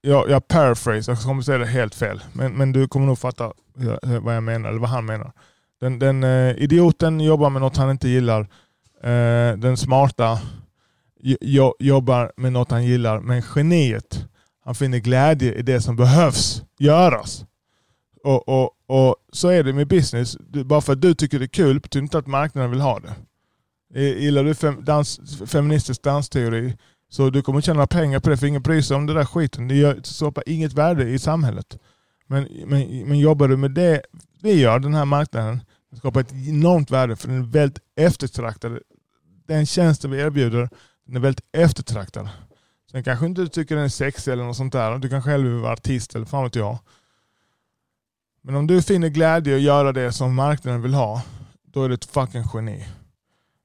jag, 0.00 0.30
jag 0.30 0.48
paraphrase, 0.48 1.10
jag 1.10 1.20
kommer 1.20 1.42
säga 1.42 1.58
det 1.58 1.66
helt 1.66 1.94
fel. 1.94 2.24
Men, 2.32 2.52
men 2.52 2.72
du 2.72 2.88
kommer 2.88 3.06
nog 3.06 3.18
fatta 3.18 3.52
vad 4.20 4.36
jag 4.36 4.42
menar, 4.42 4.68
eller 4.68 4.80
vad 4.80 4.90
han 4.90 5.06
menar. 5.06 5.32
Den, 5.80 5.98
den 5.98 6.24
eh, 6.24 6.56
idioten 6.56 7.20
jobbar 7.20 7.50
med 7.50 7.62
något 7.62 7.76
han 7.76 7.90
inte 7.90 8.08
gillar. 8.08 8.48
Eh, 9.06 9.56
den 9.58 9.76
smarta 9.76 10.40
jobbar 11.78 12.32
med 12.36 12.52
något 12.52 12.70
han 12.70 12.84
gillar. 12.84 13.20
Men 13.20 13.42
geniet 13.54 14.26
han 14.64 14.74
finner 14.74 14.98
glädje 14.98 15.54
i 15.54 15.62
det 15.62 15.80
som 15.80 15.96
behövs 15.96 16.62
göras. 16.78 17.44
Och, 18.24 18.48
och, 18.48 18.70
och 18.86 19.16
så 19.32 19.48
är 19.48 19.64
det 19.64 19.72
med 19.72 19.88
business. 19.88 20.36
Bara 20.64 20.80
för 20.80 20.92
att 20.92 21.02
du 21.02 21.14
tycker 21.14 21.38
det 21.38 21.44
är 21.44 21.48
kul 21.48 21.80
betyder 21.80 22.02
inte 22.02 22.18
att 22.18 22.26
marknaden 22.26 22.70
vill 22.70 22.80
ha 22.80 23.00
det. 23.00 23.14
Gillar 24.00 24.44
du 24.44 24.54
fem, 24.54 24.84
dans, 24.84 25.20
feministisk 25.46 26.02
dansteori 26.02 26.76
så 27.08 27.30
du 27.30 27.42
kommer 27.42 27.60
tjäna 27.60 27.86
pengar 27.86 28.20
på 28.20 28.30
det 28.30 28.36
för 28.36 28.46
ingen 28.46 28.62
bryr 28.62 28.82
sig 28.82 28.96
om 28.96 29.06
den 29.06 29.16
där 29.16 29.24
skiten. 29.24 29.68
Det 29.68 30.06
skapar 30.06 30.44
inget 30.46 30.72
värde 30.72 31.08
i 31.08 31.18
samhället. 31.18 31.78
Men, 32.26 32.48
men, 32.66 33.08
men 33.08 33.18
jobbar 33.18 33.48
du 33.48 33.56
med 33.56 33.70
det 33.70 34.02
vi 34.42 34.60
gör, 34.60 34.78
den 34.78 34.94
här 34.94 35.04
marknaden, 35.04 35.60
det 35.90 35.96
skapar 35.96 36.20
ett 36.20 36.32
enormt 36.32 36.90
värde 36.90 37.16
för 37.16 37.28
den 37.28 37.38
är 37.38 37.46
väldigt 37.46 37.82
eftertraktad. 37.96 38.78
Den 39.46 39.66
tjänsten 39.66 40.10
vi 40.10 40.20
erbjuder 40.20 40.68
den 41.06 41.16
är 41.16 41.20
väldigt 41.20 41.44
eftertraktad. 41.52 42.28
Sen 42.90 43.04
kanske 43.04 43.26
inte 43.26 43.40
du 43.40 43.48
tycker 43.48 43.76
den 43.76 43.84
är 43.84 43.88
sexig 43.88 44.32
eller 44.32 44.44
något 44.44 44.56
sånt 44.56 44.72
där. 44.72 44.98
Du 44.98 45.08
kanske 45.08 45.30
själv 45.30 45.48
vill 45.48 45.60
vara 45.60 45.72
artist 45.72 46.14
eller 46.14 46.26
fan 46.26 46.44
vet 46.44 46.54
jag. 46.54 46.78
Men 48.42 48.54
om 48.54 48.66
du 48.66 48.82
finner 48.82 49.08
glädje 49.08 49.52
i 49.52 49.56
att 49.56 49.62
göra 49.62 49.92
det 49.92 50.12
som 50.12 50.34
marknaden 50.34 50.82
vill 50.82 50.94
ha, 50.94 51.22
då 51.62 51.84
är 51.84 51.88
du 51.88 51.94
ett 51.94 52.04
fucking 52.04 52.44
geni. 52.54 52.86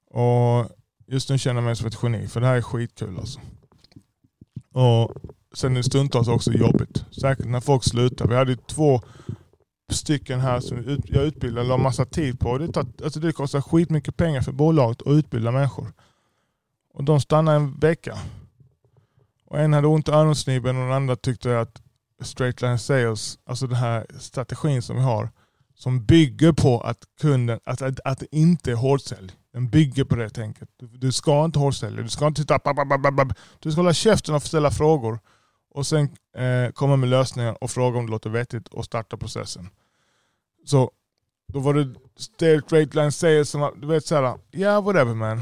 Och 0.10 0.70
just 1.08 1.30
nu 1.30 1.38
känner 1.38 1.62
jag 1.62 1.66
mig 1.66 1.76
som 1.76 1.88
ett 1.88 1.98
geni, 2.04 2.28
för 2.28 2.42
det 2.42 2.48
här 2.48 2.56
är 2.56 2.62
skitkul 2.62 3.18
alltså. 3.18 3.40
Och 4.74 5.16
sen 5.54 5.72
är 5.72 5.78
det 5.78 5.84
stundtals 5.84 6.28
också 6.28 6.52
jobbigt. 6.52 7.06
Säkert 7.22 7.46
när 7.46 7.60
folk 7.62 7.84
slutar. 7.84 8.28
Vi 8.28 8.36
hade 8.36 8.52
ju 8.52 8.58
två 8.58 9.02
stycken 9.94 10.40
här 10.40 10.60
som 10.60 11.00
jag 11.06 11.24
utbildade 11.24 11.62
och 11.62 11.68
la 11.68 11.78
massa 11.78 12.06
tid 12.06 12.40
på. 12.40 12.58
Det, 12.58 12.68
tar, 12.68 12.86
alltså 13.04 13.20
det 13.20 13.34
kostar 13.34 13.62
skitmycket 13.62 14.18
pengar 14.18 14.42
för 14.42 14.52
bolaget 14.52 15.02
att 15.02 15.08
utbilda 15.08 15.52
människor. 15.52 15.94
Och 16.94 17.04
de 17.04 17.22
stannade 17.22 17.58
en 17.58 17.80
vecka. 17.80 18.18
Och 19.46 19.60
en 19.60 19.74
hade 19.74 19.88
ont 19.88 20.08
i 20.08 20.12
öronsnibben 20.12 20.78
och 20.78 20.84
den 20.84 20.94
andra 20.94 21.16
tyckte 21.16 21.60
att 21.60 21.82
straight 22.22 22.62
line 22.62 22.80
sales, 22.80 23.40
alltså 23.46 23.68
den 23.68 23.78
här 23.78 24.06
strategin 24.20 24.82
som 24.82 24.96
vi 24.96 25.02
har, 25.02 25.30
som 25.76 26.06
bygger 26.06 26.52
på 26.52 26.80
att 26.82 26.98
kunden, 27.22 27.60
att, 27.64 27.82
att, 27.82 28.00
att 28.06 28.20
det 28.20 28.36
inte 28.36 28.72
är 28.72 28.76
hårdsälj. 28.76 29.32
Den 29.54 29.70
bygger 29.70 30.04
på 30.04 30.16
det 30.16 30.30
tänket. 30.30 30.70
Du, 30.78 30.88
du 30.88 31.12
ska 31.12 31.46
inte 31.46 31.60
hårdsälja, 31.60 32.04
du 32.04 32.10
ska 32.10 32.28
inte 32.28 32.42
sitta... 32.42 32.60
Du 33.60 33.72
ska 33.72 33.82
hålla 33.82 33.94
käften 33.94 34.36
och 34.36 34.44
ställa 34.44 34.72
frågor 34.72 35.20
och 35.74 35.88
sen 35.88 36.10
eh, 36.38 36.72
komma 36.72 36.96
med 36.96 37.10
lösningar 37.10 37.64
och 37.64 37.72
fråga 37.72 38.00
om 38.00 38.06
det 38.06 38.12
låter 38.12 38.30
vettigt 38.30 38.68
och 38.68 38.86
starta 38.86 39.18
processen. 39.18 39.70
Så 40.66 40.92
då 41.54 41.60
var 41.60 41.74
det 41.74 41.96
straight 42.16 42.96
line 42.96 43.12
sales 43.12 43.50
som 43.50 43.74
du 43.82 43.88
vet 43.88 44.06
såhär, 44.06 44.24
ja 44.24 44.38
yeah, 44.52 44.84
whatever 44.84 45.14
man. 45.14 45.42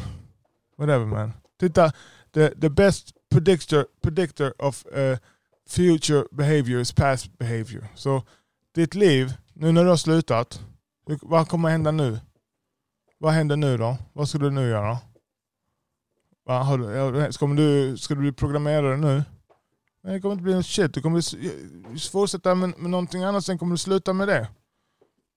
Whatever 0.77 1.05
man. 1.05 1.33
Titta, 1.59 1.91
the, 2.33 2.49
the 2.61 2.69
best 2.69 3.13
predictor, 3.29 3.85
predictor 4.01 4.53
of 4.59 4.85
uh, 4.85 5.17
future 5.69 6.23
behavior 6.31 6.79
is 6.79 6.91
past 6.91 7.37
behavior. 7.37 7.87
Så 7.95 8.23
ditt 8.75 8.95
liv, 8.95 9.33
nu 9.53 9.71
när 9.71 9.83
du 9.83 9.89
har 9.89 9.97
slutat, 9.97 10.61
vad 11.21 11.47
kommer 11.47 11.69
hända 11.69 11.91
nu? 11.91 12.19
Vad 13.17 13.33
händer 13.33 13.55
nu 13.55 13.77
då? 13.77 13.97
Vad 14.13 14.29
ska 14.29 14.37
du 14.37 14.49
nu 14.49 14.69
göra? 14.69 14.97
Va, 16.45 16.63
har 16.63 16.77
du, 16.77 17.33
ska, 17.33 17.47
du, 17.47 17.97
ska 17.97 18.13
du 18.15 18.19
bli 18.19 18.31
programmerare 18.31 18.97
nu? 18.97 19.23
Nej, 20.03 20.13
det 20.13 20.21
kommer 20.21 20.33
inte 20.33 20.43
bli 20.43 20.53
något 20.53 20.65
shit. 20.65 20.93
Du 20.93 21.01
kommer 21.01 22.09
fortsätta 22.09 22.55
med, 22.55 22.73
med 22.77 22.91
någonting 22.91 23.23
annat, 23.23 23.45
sen 23.45 23.57
kommer 23.57 23.71
du 23.71 23.77
sluta 23.77 24.13
med 24.13 24.27
det. 24.27 24.47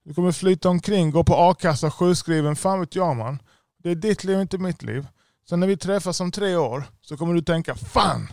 Du 0.03 0.13
kommer 0.13 0.31
flyta 0.31 0.69
omkring, 0.69 1.11
gå 1.11 1.23
på 1.23 1.35
a-kassa, 1.35 1.91
sjukskriven, 1.91 2.55
fan 2.55 2.79
vet 2.79 2.95
jag 2.95 3.15
man. 3.15 3.41
Det 3.83 3.89
är 3.89 3.95
ditt 3.95 4.23
liv, 4.23 4.39
inte 4.39 4.57
mitt 4.57 4.83
liv. 4.83 5.07
Sen 5.49 5.59
när 5.59 5.67
vi 5.67 5.77
träffas 5.77 6.19
om 6.19 6.31
tre 6.31 6.55
år 6.55 6.83
så 7.01 7.17
kommer 7.17 7.33
du 7.33 7.41
tänka, 7.41 7.75
fan, 7.75 8.27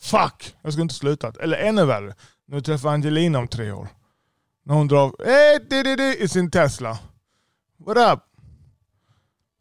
fuck, 0.00 0.54
jag 0.62 0.72
ska 0.72 0.82
inte 0.82 0.94
sluta. 0.94 1.32
Eller 1.40 1.56
ännu 1.58 1.84
värre, 1.84 2.14
när 2.46 2.56
du 2.56 2.62
träffar 2.62 2.88
Angelina 2.88 3.38
om 3.38 3.48
tre 3.48 3.72
år. 3.72 3.88
När 4.64 4.74
hon 4.74 4.88
drar 4.88 5.14
eh, 5.26 6.22
i 6.22 6.28
sin 6.28 6.50
Tesla. 6.50 6.98
What 7.78 8.12
up? 8.12 8.20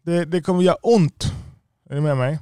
Det, 0.04 0.26
det 0.26 0.42
kommer 0.42 0.64
göra 0.64 0.78
ont. 0.82 1.34
Är 1.90 1.96
du 1.96 2.02
med 2.02 2.18
mig? 2.18 2.40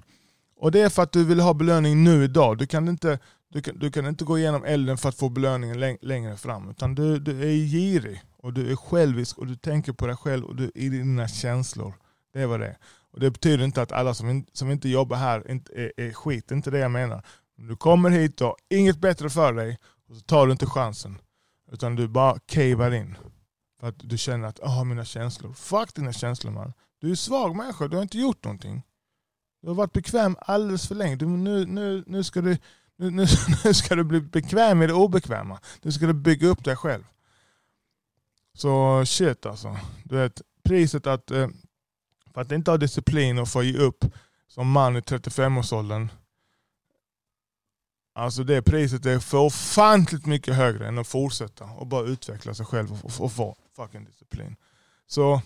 Och 0.58 0.72
det 0.72 0.82
är 0.82 0.90
för 0.90 1.04
att 1.04 1.12
du 1.12 1.26
vill 1.26 1.40
ha 1.40 1.54
belöning 1.54 2.04
nu 2.04 2.24
idag. 2.24 2.58
Du 2.58 2.68
kan 2.68 2.88
inte, 2.88 3.20
du 3.50 3.62
kan, 3.62 3.80
du 3.80 3.92
kan 3.92 4.06
inte 4.06 4.26
gå 4.26 4.38
igenom 4.38 4.64
elden 4.64 4.98
för 4.98 5.10
att 5.10 5.16
få 5.16 5.30
belöningen 5.30 5.98
längre 6.02 6.38
fram. 6.38 6.70
Utan 6.70 6.96
du, 6.96 7.20
du 7.20 7.42
är 7.42 7.54
girig 7.54 8.22
och 8.38 8.54
du 8.54 8.72
är 8.72 8.76
självisk 8.76 9.38
och 9.38 9.48
du 9.48 9.56
tänker 9.56 9.94
på 9.94 10.08
dig 10.08 10.16
själv 10.16 10.46
och 10.46 10.56
du 10.56 10.64
är 10.64 10.78
i 10.78 10.90
dina 10.90 11.28
känslor. 11.28 11.94
Det 12.34 12.42
är 12.42 12.48
vad 12.48 12.60
det 12.60 12.68
är. 12.68 12.78
Och 13.12 13.20
det 13.20 13.32
betyder 13.32 13.64
inte 13.64 13.82
att 13.82 13.92
alla 13.92 14.14
som, 14.14 14.30
in, 14.30 14.46
som 14.54 14.72
inte 14.72 14.90
jobbar 14.90 15.18
här 15.18 15.52
inte 15.52 15.74
är, 15.74 15.92
är 15.98 16.14
skit. 16.14 16.48
Det 16.48 16.54
är 16.54 16.56
inte 16.56 16.72
det 16.72 16.80
jag 16.80 16.92
menar. 16.92 17.26
Du 17.56 17.76
kommer 17.76 18.10
hit 18.10 18.42
och 18.42 18.48
har 18.48 18.56
inget 18.70 18.98
bättre 18.98 19.30
för 19.30 19.54
dig 19.54 19.78
och 20.10 20.16
så 20.16 20.22
tar 20.22 20.46
du 20.46 20.52
inte 20.52 20.66
chansen. 20.66 21.18
Utan 21.72 21.96
du 21.96 22.08
bara 22.08 22.40
cavar 22.40 22.92
in. 22.92 23.18
För 23.80 23.88
att 23.88 23.96
du 24.00 24.18
känner 24.18 24.48
att, 24.48 24.60
ah 24.64 24.84
mina 24.84 25.06
känslor. 25.06 25.54
Fuck 25.54 25.96
dina 25.96 26.14
känslor 26.14 26.52
man. 26.52 26.74
Du 27.02 27.08
är 27.08 27.12
en 27.12 27.18
svag 27.18 27.56
människa, 27.56 27.88
du 27.88 27.96
har 27.96 28.04
inte 28.04 28.18
gjort 28.18 28.44
någonting. 28.44 28.84
Du 29.62 29.68
har 29.68 29.76
varit 29.76 29.94
bekväm 29.94 30.36
alldeles 30.40 30.88
för 30.88 30.96
länge. 30.96 31.16
Du, 31.16 31.28
nu, 31.28 31.66
nu, 31.66 32.04
nu, 32.08 32.24
ska 32.24 32.42
du, 32.42 32.58
nu, 33.00 33.26
nu 33.66 33.74
ska 33.74 33.96
du 33.96 34.04
bli 34.04 34.22
bekväm 34.22 34.82
i 34.82 34.88
det 34.88 34.94
obekväma. 34.94 35.60
Nu 35.82 35.92
ska 35.92 36.08
du 36.08 36.14
bygga 36.14 36.48
upp 36.48 36.64
dig 36.64 36.76
själv. 36.76 37.04
Så 38.54 39.06
shit 39.06 39.46
alltså. 39.46 39.78
Du 40.04 40.16
vet, 40.16 40.42
priset 40.64 41.08
att, 41.08 41.32
eh, 41.32 41.48
för 42.34 42.42
att 42.42 42.52
inte 42.52 42.72
ha 42.72 42.78
disciplin 42.78 43.40
och 43.40 43.48
få 43.48 43.64
ge 43.64 43.78
upp 43.78 44.06
som 44.48 44.72
man 44.72 44.98
i 44.98 45.00
35-årsåldern. 45.00 46.10
Alltså 48.16 48.44
det 48.44 48.62
priset 48.62 49.06
är 49.06 49.20
för 49.20 49.38
ofantligt 49.38 50.26
mycket 50.26 50.56
högre 50.56 50.88
än 50.88 50.98
att 50.98 51.08
fortsätta 51.08 51.66
och 51.66 51.88
bara 51.88 52.08
utveckla 52.08 52.54
sig 52.54 52.66
själv 52.66 52.92
och, 52.92 53.22
och 53.22 53.32
få 53.32 53.56
fucking 53.76 54.06
disciplin. 54.06 54.56
Så 55.08 55.42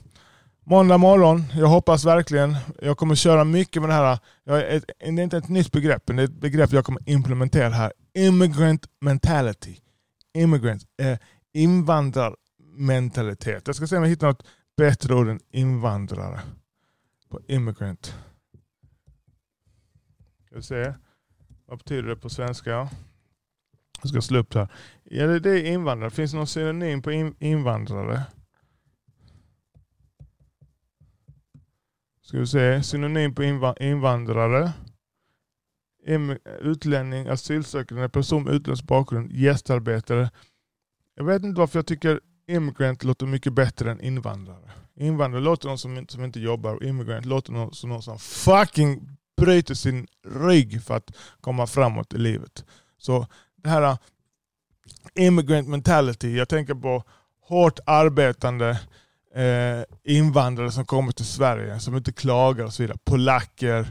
Måndag 0.66 0.98
morgon, 0.98 1.44
jag 1.54 1.68
hoppas 1.68 2.06
verkligen. 2.06 2.56
Jag 2.82 2.98
kommer 2.98 3.16
köra 3.16 3.44
mycket 3.44 3.82
med 3.82 3.90
det 3.90 3.94
här. 3.94 4.20
Jag 4.44 4.60
är 4.60 4.84
det 4.88 5.06
är 5.06 5.20
inte 5.20 5.38
ett 5.38 5.50
nytt 5.50 5.72
begrepp, 5.72 6.08
men 6.08 6.16
det 6.16 6.24
är 6.24 6.28
ett 6.28 6.42
begrepp 6.42 6.72
jag 6.72 6.86
kommer 6.86 7.10
implementera 7.10 7.70
här. 7.70 7.94
Immigrant 8.14 8.86
mentality. 9.00 9.78
Immigrant. 10.34 10.84
Eh, 10.98 11.18
invandrarmentalitet. 11.54 13.68
Jag 13.68 13.76
ska 13.76 13.88
se 13.88 13.98
om 13.98 14.04
jag 14.04 14.10
hittar 14.10 14.28
något 14.28 14.46
bättre 14.78 15.16
ord 15.16 15.28
än 15.28 15.40
invandrare. 15.52 16.42
På 17.30 17.40
immigrant. 17.48 18.16
Ska 20.46 20.56
vi 20.56 20.62
se. 20.62 20.94
Vad 21.66 21.78
betyder 21.78 22.10
det 22.10 22.16
på 22.16 22.30
svenska? 22.30 22.90
Jag 24.02 24.10
ska 24.10 24.22
slå 24.22 24.40
upp 24.40 24.52
det 24.52 24.60
här. 24.60 24.72
Ja, 25.04 25.28
det 25.28 25.50
är 25.50 25.66
invandrare. 25.66 26.12
Finns 26.12 26.32
det 26.32 26.38
någon 26.38 26.48
synonym 26.48 27.02
på 27.02 27.12
invandrare? 27.40 28.24
Ska 32.24 32.40
vi 32.40 32.48
se, 32.48 32.84
synonym 32.84 33.36
på 33.36 33.44
invandrare. 33.80 34.72
Utlänning, 36.62 37.28
asylsökande, 37.28 38.10
person 38.10 38.44
med 38.44 38.54
utländsk 38.54 38.84
bakgrund, 38.84 39.32
gästarbetare. 39.32 40.30
Jag 41.16 41.24
vet 41.24 41.44
inte 41.44 41.60
varför 41.60 41.80
jag 41.80 41.86
tycker 41.86 42.22
immigrant 42.48 43.04
låter 43.04 43.26
mycket 43.26 43.54
bättre 43.54 43.92
än 43.92 44.02
invandrare. 44.02 44.72
Invandrare 44.96 45.44
låter 45.44 45.68
någon 45.68 45.78
som, 45.78 46.06
som 46.08 46.24
inte 46.24 46.40
jobbar 46.40 46.76
och 46.76 46.84
immigrant 46.84 47.26
låter 47.26 47.52
någon 47.52 47.74
som 47.74 47.90
någon 47.90 48.04
som 48.04 48.20
fucking 48.20 49.18
bryter 49.38 49.74
sin 49.74 50.08
rygg 50.28 50.84
för 50.84 50.96
att 50.98 51.16
komma 51.42 51.68
framåt 51.68 52.14
i 52.14 52.18
livet. 52.18 52.66
Så 52.98 53.28
det 53.56 53.70
här 53.70 53.82
äh, 53.82 53.98
immigrant 55.16 55.68
mentality, 55.68 56.38
jag 56.38 56.50
tänker 56.50 56.76
på 56.76 57.04
hårt 57.42 57.80
arbetande 57.86 58.80
eh, 59.36 59.84
invandrare 60.04 60.72
som 60.72 60.86
kommer 60.86 61.12
till 61.12 61.26
Sverige 61.26 61.80
som 61.80 61.98
inte 61.98 62.12
klagar 62.12 62.66
och 62.66 62.74
så 62.74 62.84
vidare. 62.84 62.98
Polacker, 63.06 63.88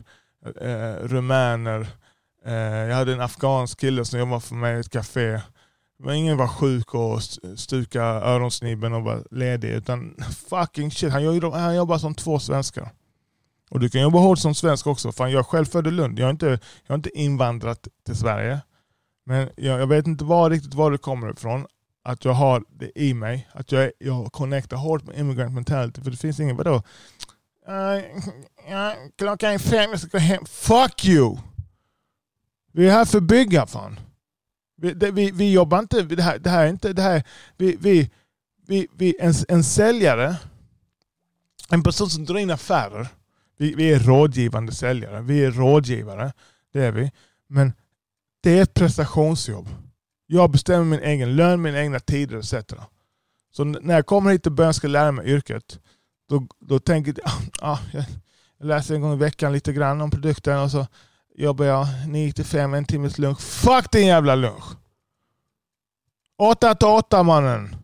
eh, 0.61 1.07
rumäner. 1.07 1.87
Eh, 2.47 2.55
jag 2.55 2.97
hade 2.97 3.13
en 3.13 3.21
afghansk 3.21 3.81
kille 3.81 4.05
som 4.05 4.19
jobbade 4.19 4.41
för 4.41 4.55
mig 4.55 4.77
i 4.77 4.81
ett 4.81 4.91
café. 4.91 5.41
Men 5.99 6.15
ingen 6.15 6.37
var 6.37 6.49
sjuk 6.49 6.95
och 6.95 7.23
stuka 7.57 8.03
öronsnibben 8.03 8.93
och 8.93 9.03
var 9.03 9.25
ledig. 9.31 9.69
Utan 9.69 10.17
fucking 10.49 10.91
shit, 10.91 11.13
han 11.13 11.25
jobbar, 11.25 11.59
han 11.59 11.77
jobbar 11.77 11.99
som 11.99 12.15
två 12.15 12.39
svenskar. 12.39 12.91
Och 13.71 13.81
du 13.81 13.89
kan 13.89 14.01
jobba 14.03 14.19
hårt 14.19 14.39
som 14.39 14.55
svensk 14.55 14.87
också. 14.87 15.13
Fan, 15.13 15.31
jag 15.33 15.39
är 15.39 15.45
själv 15.45 15.65
född 15.65 15.87
i 15.87 15.91
Lund. 15.91 16.19
Jag 16.19 16.27
har, 16.27 16.31
inte, 16.31 16.47
jag 16.47 16.89
har 16.89 16.95
inte 16.95 17.19
invandrat 17.19 17.89
till 18.07 18.17
Sverige. 18.17 18.61
Men 19.27 19.49
jag, 19.57 19.81
jag 19.81 19.87
vet 19.87 20.07
inte 20.07 20.25
var, 20.25 20.51
riktigt 20.51 20.75
var 20.75 20.91
du 20.91 20.99
kommer 20.99 21.33
ifrån 21.33 21.67
att 22.03 22.25
jag 22.25 22.33
har 22.33 22.65
det 22.69 23.01
i 23.01 23.15
mig. 23.15 23.49
Att 23.53 23.73
jag, 23.73 23.93
jag 23.99 24.33
connectar 24.33 24.77
hårt 24.77 25.07
med 25.07 25.19
immigrant 25.19 25.55
mentality. 25.55 26.03
För 26.03 26.11
det 26.11 26.17
finns 26.17 26.41
ingen, 26.41 26.57
vadå? 26.57 26.83
Uh, 27.69 28.03
klockan 29.19 29.53
är 29.53 29.59
fem, 29.59 29.91
jag 29.91 30.01
ska 30.01 30.09
gå 30.09 30.19
hem. 30.19 30.45
Fuck 30.47 31.05
you! 31.05 31.37
Vi 32.73 32.89
är 32.89 32.93
här 32.93 33.05
för 33.05 33.19
att 33.19 33.25
bygga 33.25 33.67
fan. 33.67 34.01
Vi, 34.77 34.93
det, 34.93 35.11
vi, 35.11 35.31
vi 35.31 35.53
jobbar 35.53 35.79
inte, 35.79 36.03
det 36.03 36.23
här, 36.23 36.39
det 36.39 36.51
här 36.51 36.65
är 36.65 36.69
inte, 36.69 36.93
det 36.93 37.03
här, 37.03 37.23
vi, 37.57 37.77
vi, 37.81 38.11
vi, 38.67 38.89
vi, 38.97 39.15
en, 39.21 39.35
en 39.49 39.65
säljare, 39.65 40.37
en 41.71 41.83
person 41.83 42.11
som 42.11 42.25
drar 42.25 42.39
in 42.39 42.51
affärer, 42.51 43.09
vi, 43.59 43.75
vi 43.75 43.93
är 43.93 43.99
rådgivande 43.99 44.73
säljare, 44.73 45.23
vi 45.23 45.45
är 45.45 45.51
rådgivare, 45.51 46.33
det 46.73 46.85
är 46.85 46.93
vi. 46.93 47.11
Men 47.47 47.73
det 48.41 48.59
är 48.59 48.63
ett 48.63 48.75
prestationsjobb. 48.75 49.69
Jag 50.35 50.51
bestämmer 50.51 50.85
min 50.85 51.01
egen 51.01 51.37
lön, 51.37 51.63
mina 51.63 51.81
egna 51.81 52.01
tider 52.01 52.39
etc. 52.39 52.55
Så 53.51 53.65
när 53.65 53.95
jag 53.95 54.07
kommer 54.07 54.31
hit 54.31 54.47
och 54.47 54.53
börjar 54.53 54.73
ska 54.73 54.89
lära 54.89 55.13
mig 55.13 55.31
yrket, 55.31 55.79
då, 56.29 56.47
då 56.61 56.79
tänker 56.79 57.15
jag, 57.17 57.33
ah, 57.61 57.79
jag 57.93 58.05
läser 58.61 58.95
en 58.95 59.01
gång 59.01 59.13
i 59.13 59.17
veckan 59.17 59.53
lite 59.53 59.73
grann 59.73 60.01
om 60.01 60.11
produkten 60.11 60.59
och 60.59 60.71
så 60.71 60.87
jobbar 61.35 61.65
jag 61.65 61.87
9 62.09 62.33
till 62.33 62.45
5, 62.45 62.75
en 62.75 62.85
timmes 62.85 63.19
lunch. 63.19 63.41
Fuck 63.41 63.93
din 63.93 64.07
jävla 64.07 64.35
lunch! 64.35 64.65
8 66.39 66.75
till 66.75 66.89
8 66.89 67.23
mannen! 67.23 67.77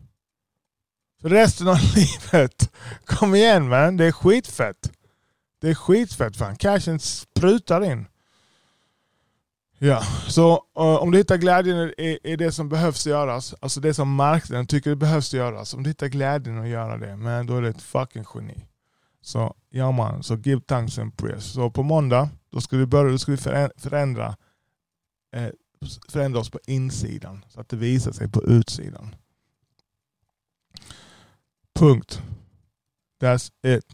För 1.21 1.29
resten 1.29 1.67
av 1.67 1.77
livet. 1.95 2.71
Kom 3.05 3.35
igen 3.35 3.69
man, 3.69 3.97
det 3.97 4.05
är 4.05 4.11
skitfett. 4.11 4.91
Det 5.61 5.69
är 5.69 5.75
skitfett 5.75 6.37
fan. 6.37 6.55
Cashen 6.55 6.99
sprutar 6.99 7.83
in. 7.91 8.07
Ja, 9.81 10.03
så 10.27 10.51
uh, 10.51 10.59
om 10.75 11.11
du 11.11 11.17
hittar 11.17 11.37
glädjen 11.37 11.93
i, 11.97 12.19
i 12.23 12.35
det 12.35 12.51
som 12.51 12.69
behövs 12.69 13.07
göras, 13.07 13.55
alltså 13.59 13.79
det 13.79 13.93
som 13.93 14.15
marknaden 14.15 14.67
tycker 14.67 14.95
behövs 14.95 15.33
göras, 15.33 15.73
om 15.73 15.83
du 15.83 15.89
hittar 15.89 16.07
glädjen 16.07 16.61
att 16.61 16.67
göra 16.67 16.97
det, 16.97 17.15
men 17.15 17.47
då 17.47 17.57
är 17.57 17.61
du 17.61 17.69
ett 17.69 17.81
fucking 17.81 18.25
geni. 18.35 18.65
Så 19.21 19.55
ja 19.69 19.91
man, 19.91 20.23
så 20.23 20.35
give 20.35 20.61
thanks 20.61 20.99
and 20.99 21.17
praise. 21.17 21.41
Så 21.41 21.69
på 21.69 21.83
måndag, 21.83 22.29
då 22.51 22.61
ska 22.61 22.77
vi 22.77 22.85
börja, 22.85 23.11
då 23.11 23.17
ska 23.17 23.31
vi 23.31 23.37
förändra, 23.77 24.35
eh, 25.35 25.49
förändra 26.09 26.39
oss 26.39 26.49
på 26.49 26.59
insidan, 26.67 27.45
så 27.49 27.61
att 27.61 27.69
det 27.69 27.75
visar 27.75 28.11
sig 28.11 28.31
på 28.31 28.43
utsidan. 28.43 29.15
Punkt. 31.75 32.21
That's 33.21 33.51
it. 33.63 33.85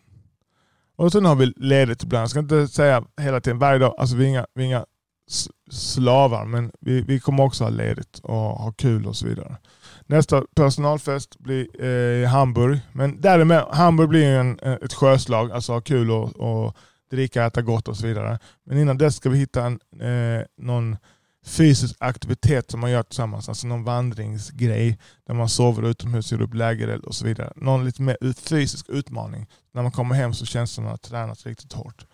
Och 0.95 1.12
sen 1.12 1.26
har 1.26 1.36
vi 1.36 1.45
ledigt 1.45 2.04
ibland. 2.04 2.21
Jag 2.21 2.30
ska 2.30 2.39
inte 2.39 2.67
säga 2.67 3.06
hela 3.21 3.41
tiden, 3.41 3.60
varje 3.60 3.80
dag. 3.80 3.95
Alltså 3.98 4.15
vi 4.15 4.26
är 4.26 4.30
inga, 4.30 4.45
vi 4.54 4.62
är 4.62 4.65
inga 4.65 4.86
slavar. 5.71 6.45
Men 6.45 6.71
vi, 6.79 7.01
vi 7.01 7.19
kommer 7.19 7.43
också 7.43 7.63
ha 7.63 7.69
ledigt 7.69 8.19
och 8.23 8.35
ha 8.35 8.71
kul 8.71 9.07
och 9.07 9.15
så 9.15 9.27
vidare. 9.27 9.57
Nästa 10.05 10.43
personalfest 10.55 11.39
blir 11.39 11.67
eh, 11.83 12.21
i 12.21 12.25
Hamburg. 12.25 12.79
Men 12.91 13.21
däremellan, 13.21 13.75
Hamburg 13.75 14.09
blir 14.09 14.25
en, 14.25 14.59
eh, 14.59 14.73
ett 14.73 14.93
sjöslag, 14.93 15.51
alltså 15.51 15.73
ha 15.73 15.81
kul 15.81 16.11
och, 16.11 16.35
och 16.35 16.75
dricka, 17.11 17.45
äta 17.45 17.61
gott 17.61 17.88
och 17.88 17.97
så 17.97 18.07
vidare. 18.07 18.39
Men 18.65 18.77
innan 18.77 18.97
dess 18.97 19.15
ska 19.15 19.29
vi 19.29 19.38
hitta 19.38 19.65
en, 19.65 19.79
eh, 20.01 20.45
någon 20.57 20.97
fysisk 21.45 21.95
aktivitet 21.99 22.71
som 22.71 22.79
man 22.79 22.91
gör 22.91 23.03
tillsammans. 23.03 23.49
Alltså 23.49 23.67
någon 23.67 23.83
vandringsgrej 23.83 24.99
där 25.27 25.33
man 25.33 25.49
sover 25.49 25.89
utomhus, 25.89 26.31
gör 26.31 26.41
upp 26.41 26.53
lägereld 26.53 27.03
och 27.03 27.15
så 27.15 27.25
vidare. 27.25 27.53
Någon 27.55 27.85
lite 27.85 28.01
mer 28.01 28.33
fysisk 28.33 28.89
utmaning. 28.89 29.47
När 29.73 29.81
man 29.81 29.91
kommer 29.91 30.15
hem 30.15 30.33
så 30.33 30.45
känns 30.45 30.71
det 30.71 30.75
som 30.75 30.83
att 30.83 30.85
man 30.85 30.91
har 30.91 30.97
tränat 30.97 31.45
riktigt 31.45 31.73
hårt. 31.73 32.05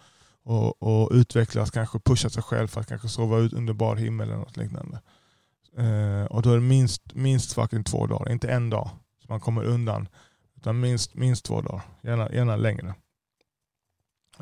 Och, 0.44 0.84
och 0.84 1.10
utvecklas, 1.12 1.72
kanske 1.72 2.00
pusha 2.00 2.30
sig 2.30 2.44
själv 2.44 2.68
för 2.68 2.82
att 2.82 2.88
kanske 2.88 3.08
sova 3.08 3.38
ut 3.38 3.54
under 3.54 3.74
bar 3.74 3.96
himmel 3.96 4.28
eller 4.28 4.40
något 4.40 4.58
liknande. 4.58 5.02
Eh, 5.78 6.26
och 6.26 6.42
då 6.42 6.50
är 6.50 6.56
det 6.56 6.62
minst, 6.62 7.14
minst 7.14 7.54
fucking 7.54 7.84
två 7.84 8.08
dagar, 8.08 8.32
inte 8.32 8.52
en 8.52 8.70
dag. 8.70 8.90
Så 9.22 9.26
man 9.30 9.40
kommer 9.40 9.64
undan. 9.64 10.08
Utan 10.58 10.80
minst, 10.80 11.16
minst 11.16 11.46
två 11.46 11.62
dagar, 11.62 11.82
gärna, 12.02 12.32
gärna 12.32 12.56
längre. 12.56 12.96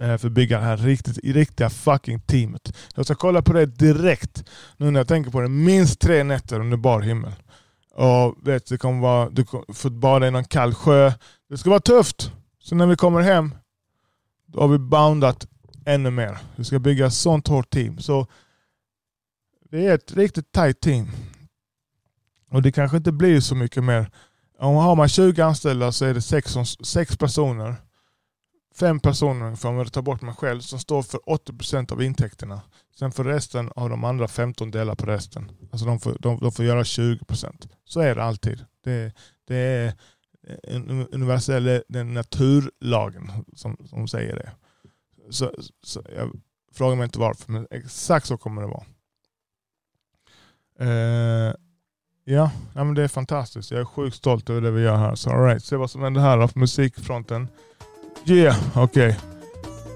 Eh, 0.02 0.18
för 0.18 0.28
att 0.28 0.34
bygga 0.34 0.60
det 0.60 0.66
här 0.66 0.78
riktigt, 0.78 1.18
riktiga 1.24 1.70
fucking 1.70 2.20
teamet. 2.20 2.78
Jag 2.96 3.06
ska 3.06 3.16
kolla 3.16 3.42
på 3.42 3.54
det 3.54 3.66
direkt 3.66 4.44
nu 4.78 4.92
när 4.92 5.00
jag 5.00 5.08
tänker 5.08 5.32
på 5.32 5.42
det. 5.42 5.48
Minst 5.48 6.00
tre 6.00 6.24
nätter 6.24 6.60
under 6.60 6.78
bar 6.78 7.02
himmel. 7.02 7.34
Och 7.94 8.48
vet, 8.48 8.66
det 8.66 8.78
kommer 8.78 9.02
vara, 9.02 9.30
du 9.30 9.46
får 9.74 9.90
bada 9.90 10.28
i 10.28 10.32
någon 10.32 10.44
kall 10.44 10.74
sjö. 10.74 11.12
Det 11.50 11.58
ska 11.58 11.70
vara 11.70 11.80
tufft. 11.80 12.32
Så 12.60 12.76
när 12.76 12.88
vi 12.88 12.96
kommer 12.96 13.22
hem, 13.22 13.56
då 14.46 14.62
har 14.62 14.68
vi 14.68 14.78
boundat 14.78 15.48
ännu 15.89 16.12
mer. 16.12 16.38
Vi 16.56 16.63
ska 16.63 16.80
bygga 16.80 17.06
ett 17.06 17.13
sånt 17.13 17.47
hårt 17.47 17.69
team. 17.69 17.99
Så 17.99 18.28
det 19.71 19.88
är 19.88 19.95
ett 19.95 20.13
riktigt 20.13 20.52
tight 20.52 20.80
team. 20.80 21.08
Och 22.52 22.62
det 22.62 22.71
kanske 22.71 22.97
inte 22.97 23.12
blir 23.12 23.39
så 23.39 23.56
mycket 23.56 23.84
mer. 23.84 24.12
Om 24.60 24.75
har 24.75 24.95
man 24.95 25.10
20 25.10 25.41
anställda 25.41 25.91
så 25.91 26.06
är 26.06 26.13
det 26.13 26.21
6, 26.21 26.56
6 26.84 27.17
personer. 27.17 27.75
Fem 28.75 28.99
personer 28.99 29.45
ungefär, 29.45 29.69
om 29.69 29.78
jag 29.78 29.93
tar 29.93 30.02
bort 30.02 30.21
mig 30.21 30.36
själv, 30.36 30.62
som 30.62 30.80
står 30.80 31.02
för 31.02 31.19
80% 31.19 31.93
av 31.93 32.04
intäkterna. 32.04 32.62
Sen 32.99 33.12
får 33.12 33.23
resten 33.23 33.71
av 33.75 33.89
de 33.89 34.04
andra 34.04 34.28
15 34.28 34.71
dela 34.71 34.95
på 34.95 35.06
resten. 35.06 35.52
Alltså 35.71 35.86
de 35.86 35.99
får, 35.99 36.17
de, 36.19 36.39
de 36.39 36.52
får 36.52 36.65
göra 36.65 36.84
20%. 36.84 37.69
Så 37.86 37.99
är 37.99 38.15
det 38.15 38.23
alltid. 38.23 38.65
Det, 38.84 39.13
det 39.47 39.56
är 39.56 39.93
en 40.63 41.08
universell 41.08 41.82
den 41.88 42.13
naturlagen 42.13 43.32
som, 43.56 43.78
som 43.89 44.08
säger 44.08 44.36
det. 44.36 44.52
Så, 45.30 45.52
så 45.84 46.04
jag 46.15 46.32
frågar 46.74 46.96
mig 46.96 47.04
inte 47.04 47.20
varför, 47.20 47.52
men 47.52 47.68
exakt 47.72 48.26
så 48.26 48.38
kommer 48.38 48.62
det 48.62 48.68
vara. 48.68 48.86
Uh, 50.82 51.54
ja, 52.24 52.52
ja 52.74 52.84
men 52.84 52.94
det 52.94 53.04
är 53.04 53.08
fantastiskt. 53.08 53.72
Jag 53.72 53.80
är 53.80 53.86
sjukt 53.86 54.15
stolt 54.15 54.50
över 54.50 54.62
det 54.62 54.72
vi 54.72 54.82
gör 54.82 54.98
här. 54.98 55.15
Så 55.15 55.30
alright, 55.30 55.63
se 55.63 55.76
vad 55.76 55.92
som 55.92 56.02
händer 56.02 56.22
här 56.22 56.48
på 56.48 56.60
musikfronten. 56.60 57.48
Yeah, 58.26 58.58
okej. 58.76 59.10
Okay. 59.10 59.22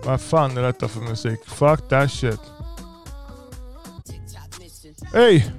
Vad 0.06 0.22
fan 0.22 0.58
är 0.58 0.62
detta 0.62 0.88
för 0.88 1.02
musik? 1.02 1.40
Fuck 1.46 1.90
that 1.90 2.12
shit. 2.12 2.40
Hej! 5.14 5.54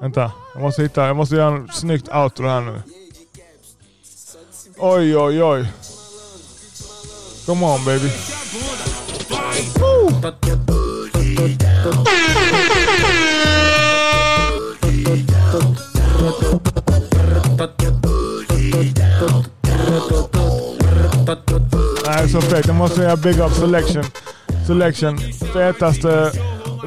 Vänta, 0.00 0.32
jag 0.54 0.62
måste 0.62 0.82
hitta, 0.82 1.06
jag 1.06 1.16
måste 1.16 1.34
göra 1.34 1.56
en 1.56 1.68
snyggt 1.68 2.08
outro 2.08 2.46
här 2.46 2.60
nu. 2.60 2.82
Oj, 4.78 5.16
oj, 5.16 5.42
oj. 5.42 5.72
Come 7.46 7.66
on 7.66 7.84
baby. 7.84 8.10
Nej, 22.06 22.28
så 22.28 22.40
fett. 22.40 22.66
Jag 22.66 22.76
måste 22.76 22.96
säga 22.96 23.16
big 23.16 23.38
up 23.38 23.52
selection. 23.52 24.04
Selection. 24.66 25.18
Fetaste 25.52 26.30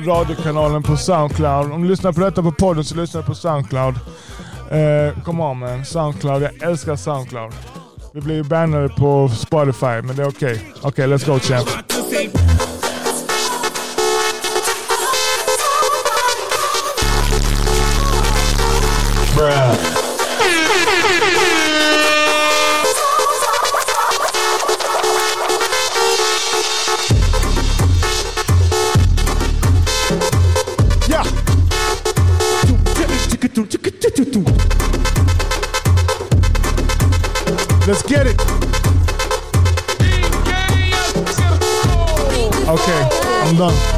radiokanalen 0.05 0.83
på 0.83 0.97
Soundcloud. 0.97 1.71
Om 1.71 1.81
du 1.81 1.89
lyssnar 1.89 2.11
på 2.11 2.21
detta 2.21 2.43
på 2.43 2.51
podden 2.51 2.83
så 2.83 2.95
lyssnar 2.95 3.21
du 3.21 3.27
på 3.27 3.35
Soundcloud. 3.35 3.95
Uh, 3.95 5.23
come 5.23 5.43
on 5.43 5.59
man. 5.59 5.85
Soundcloud. 5.85 6.43
Jag 6.43 6.69
älskar 6.69 6.95
Soundcloud. 6.95 7.53
Vi 8.13 8.21
blir 8.21 8.35
ju 8.35 8.43
bannade 8.43 8.89
på 8.89 9.29
Spotify, 9.29 10.01
men 10.03 10.15
det 10.15 10.23
är 10.23 10.27
okej. 10.27 10.51
Okay. 10.51 10.65
Okej, 10.81 11.05
okay, 11.05 11.07
let's 11.07 11.27
go 11.27 11.39
champ. 11.39 11.84
Let's 37.87 38.01
get 38.01 38.25
it. 38.25 38.41
Okay, 42.67 43.09
I'm 43.43 43.55
done. 43.57 43.94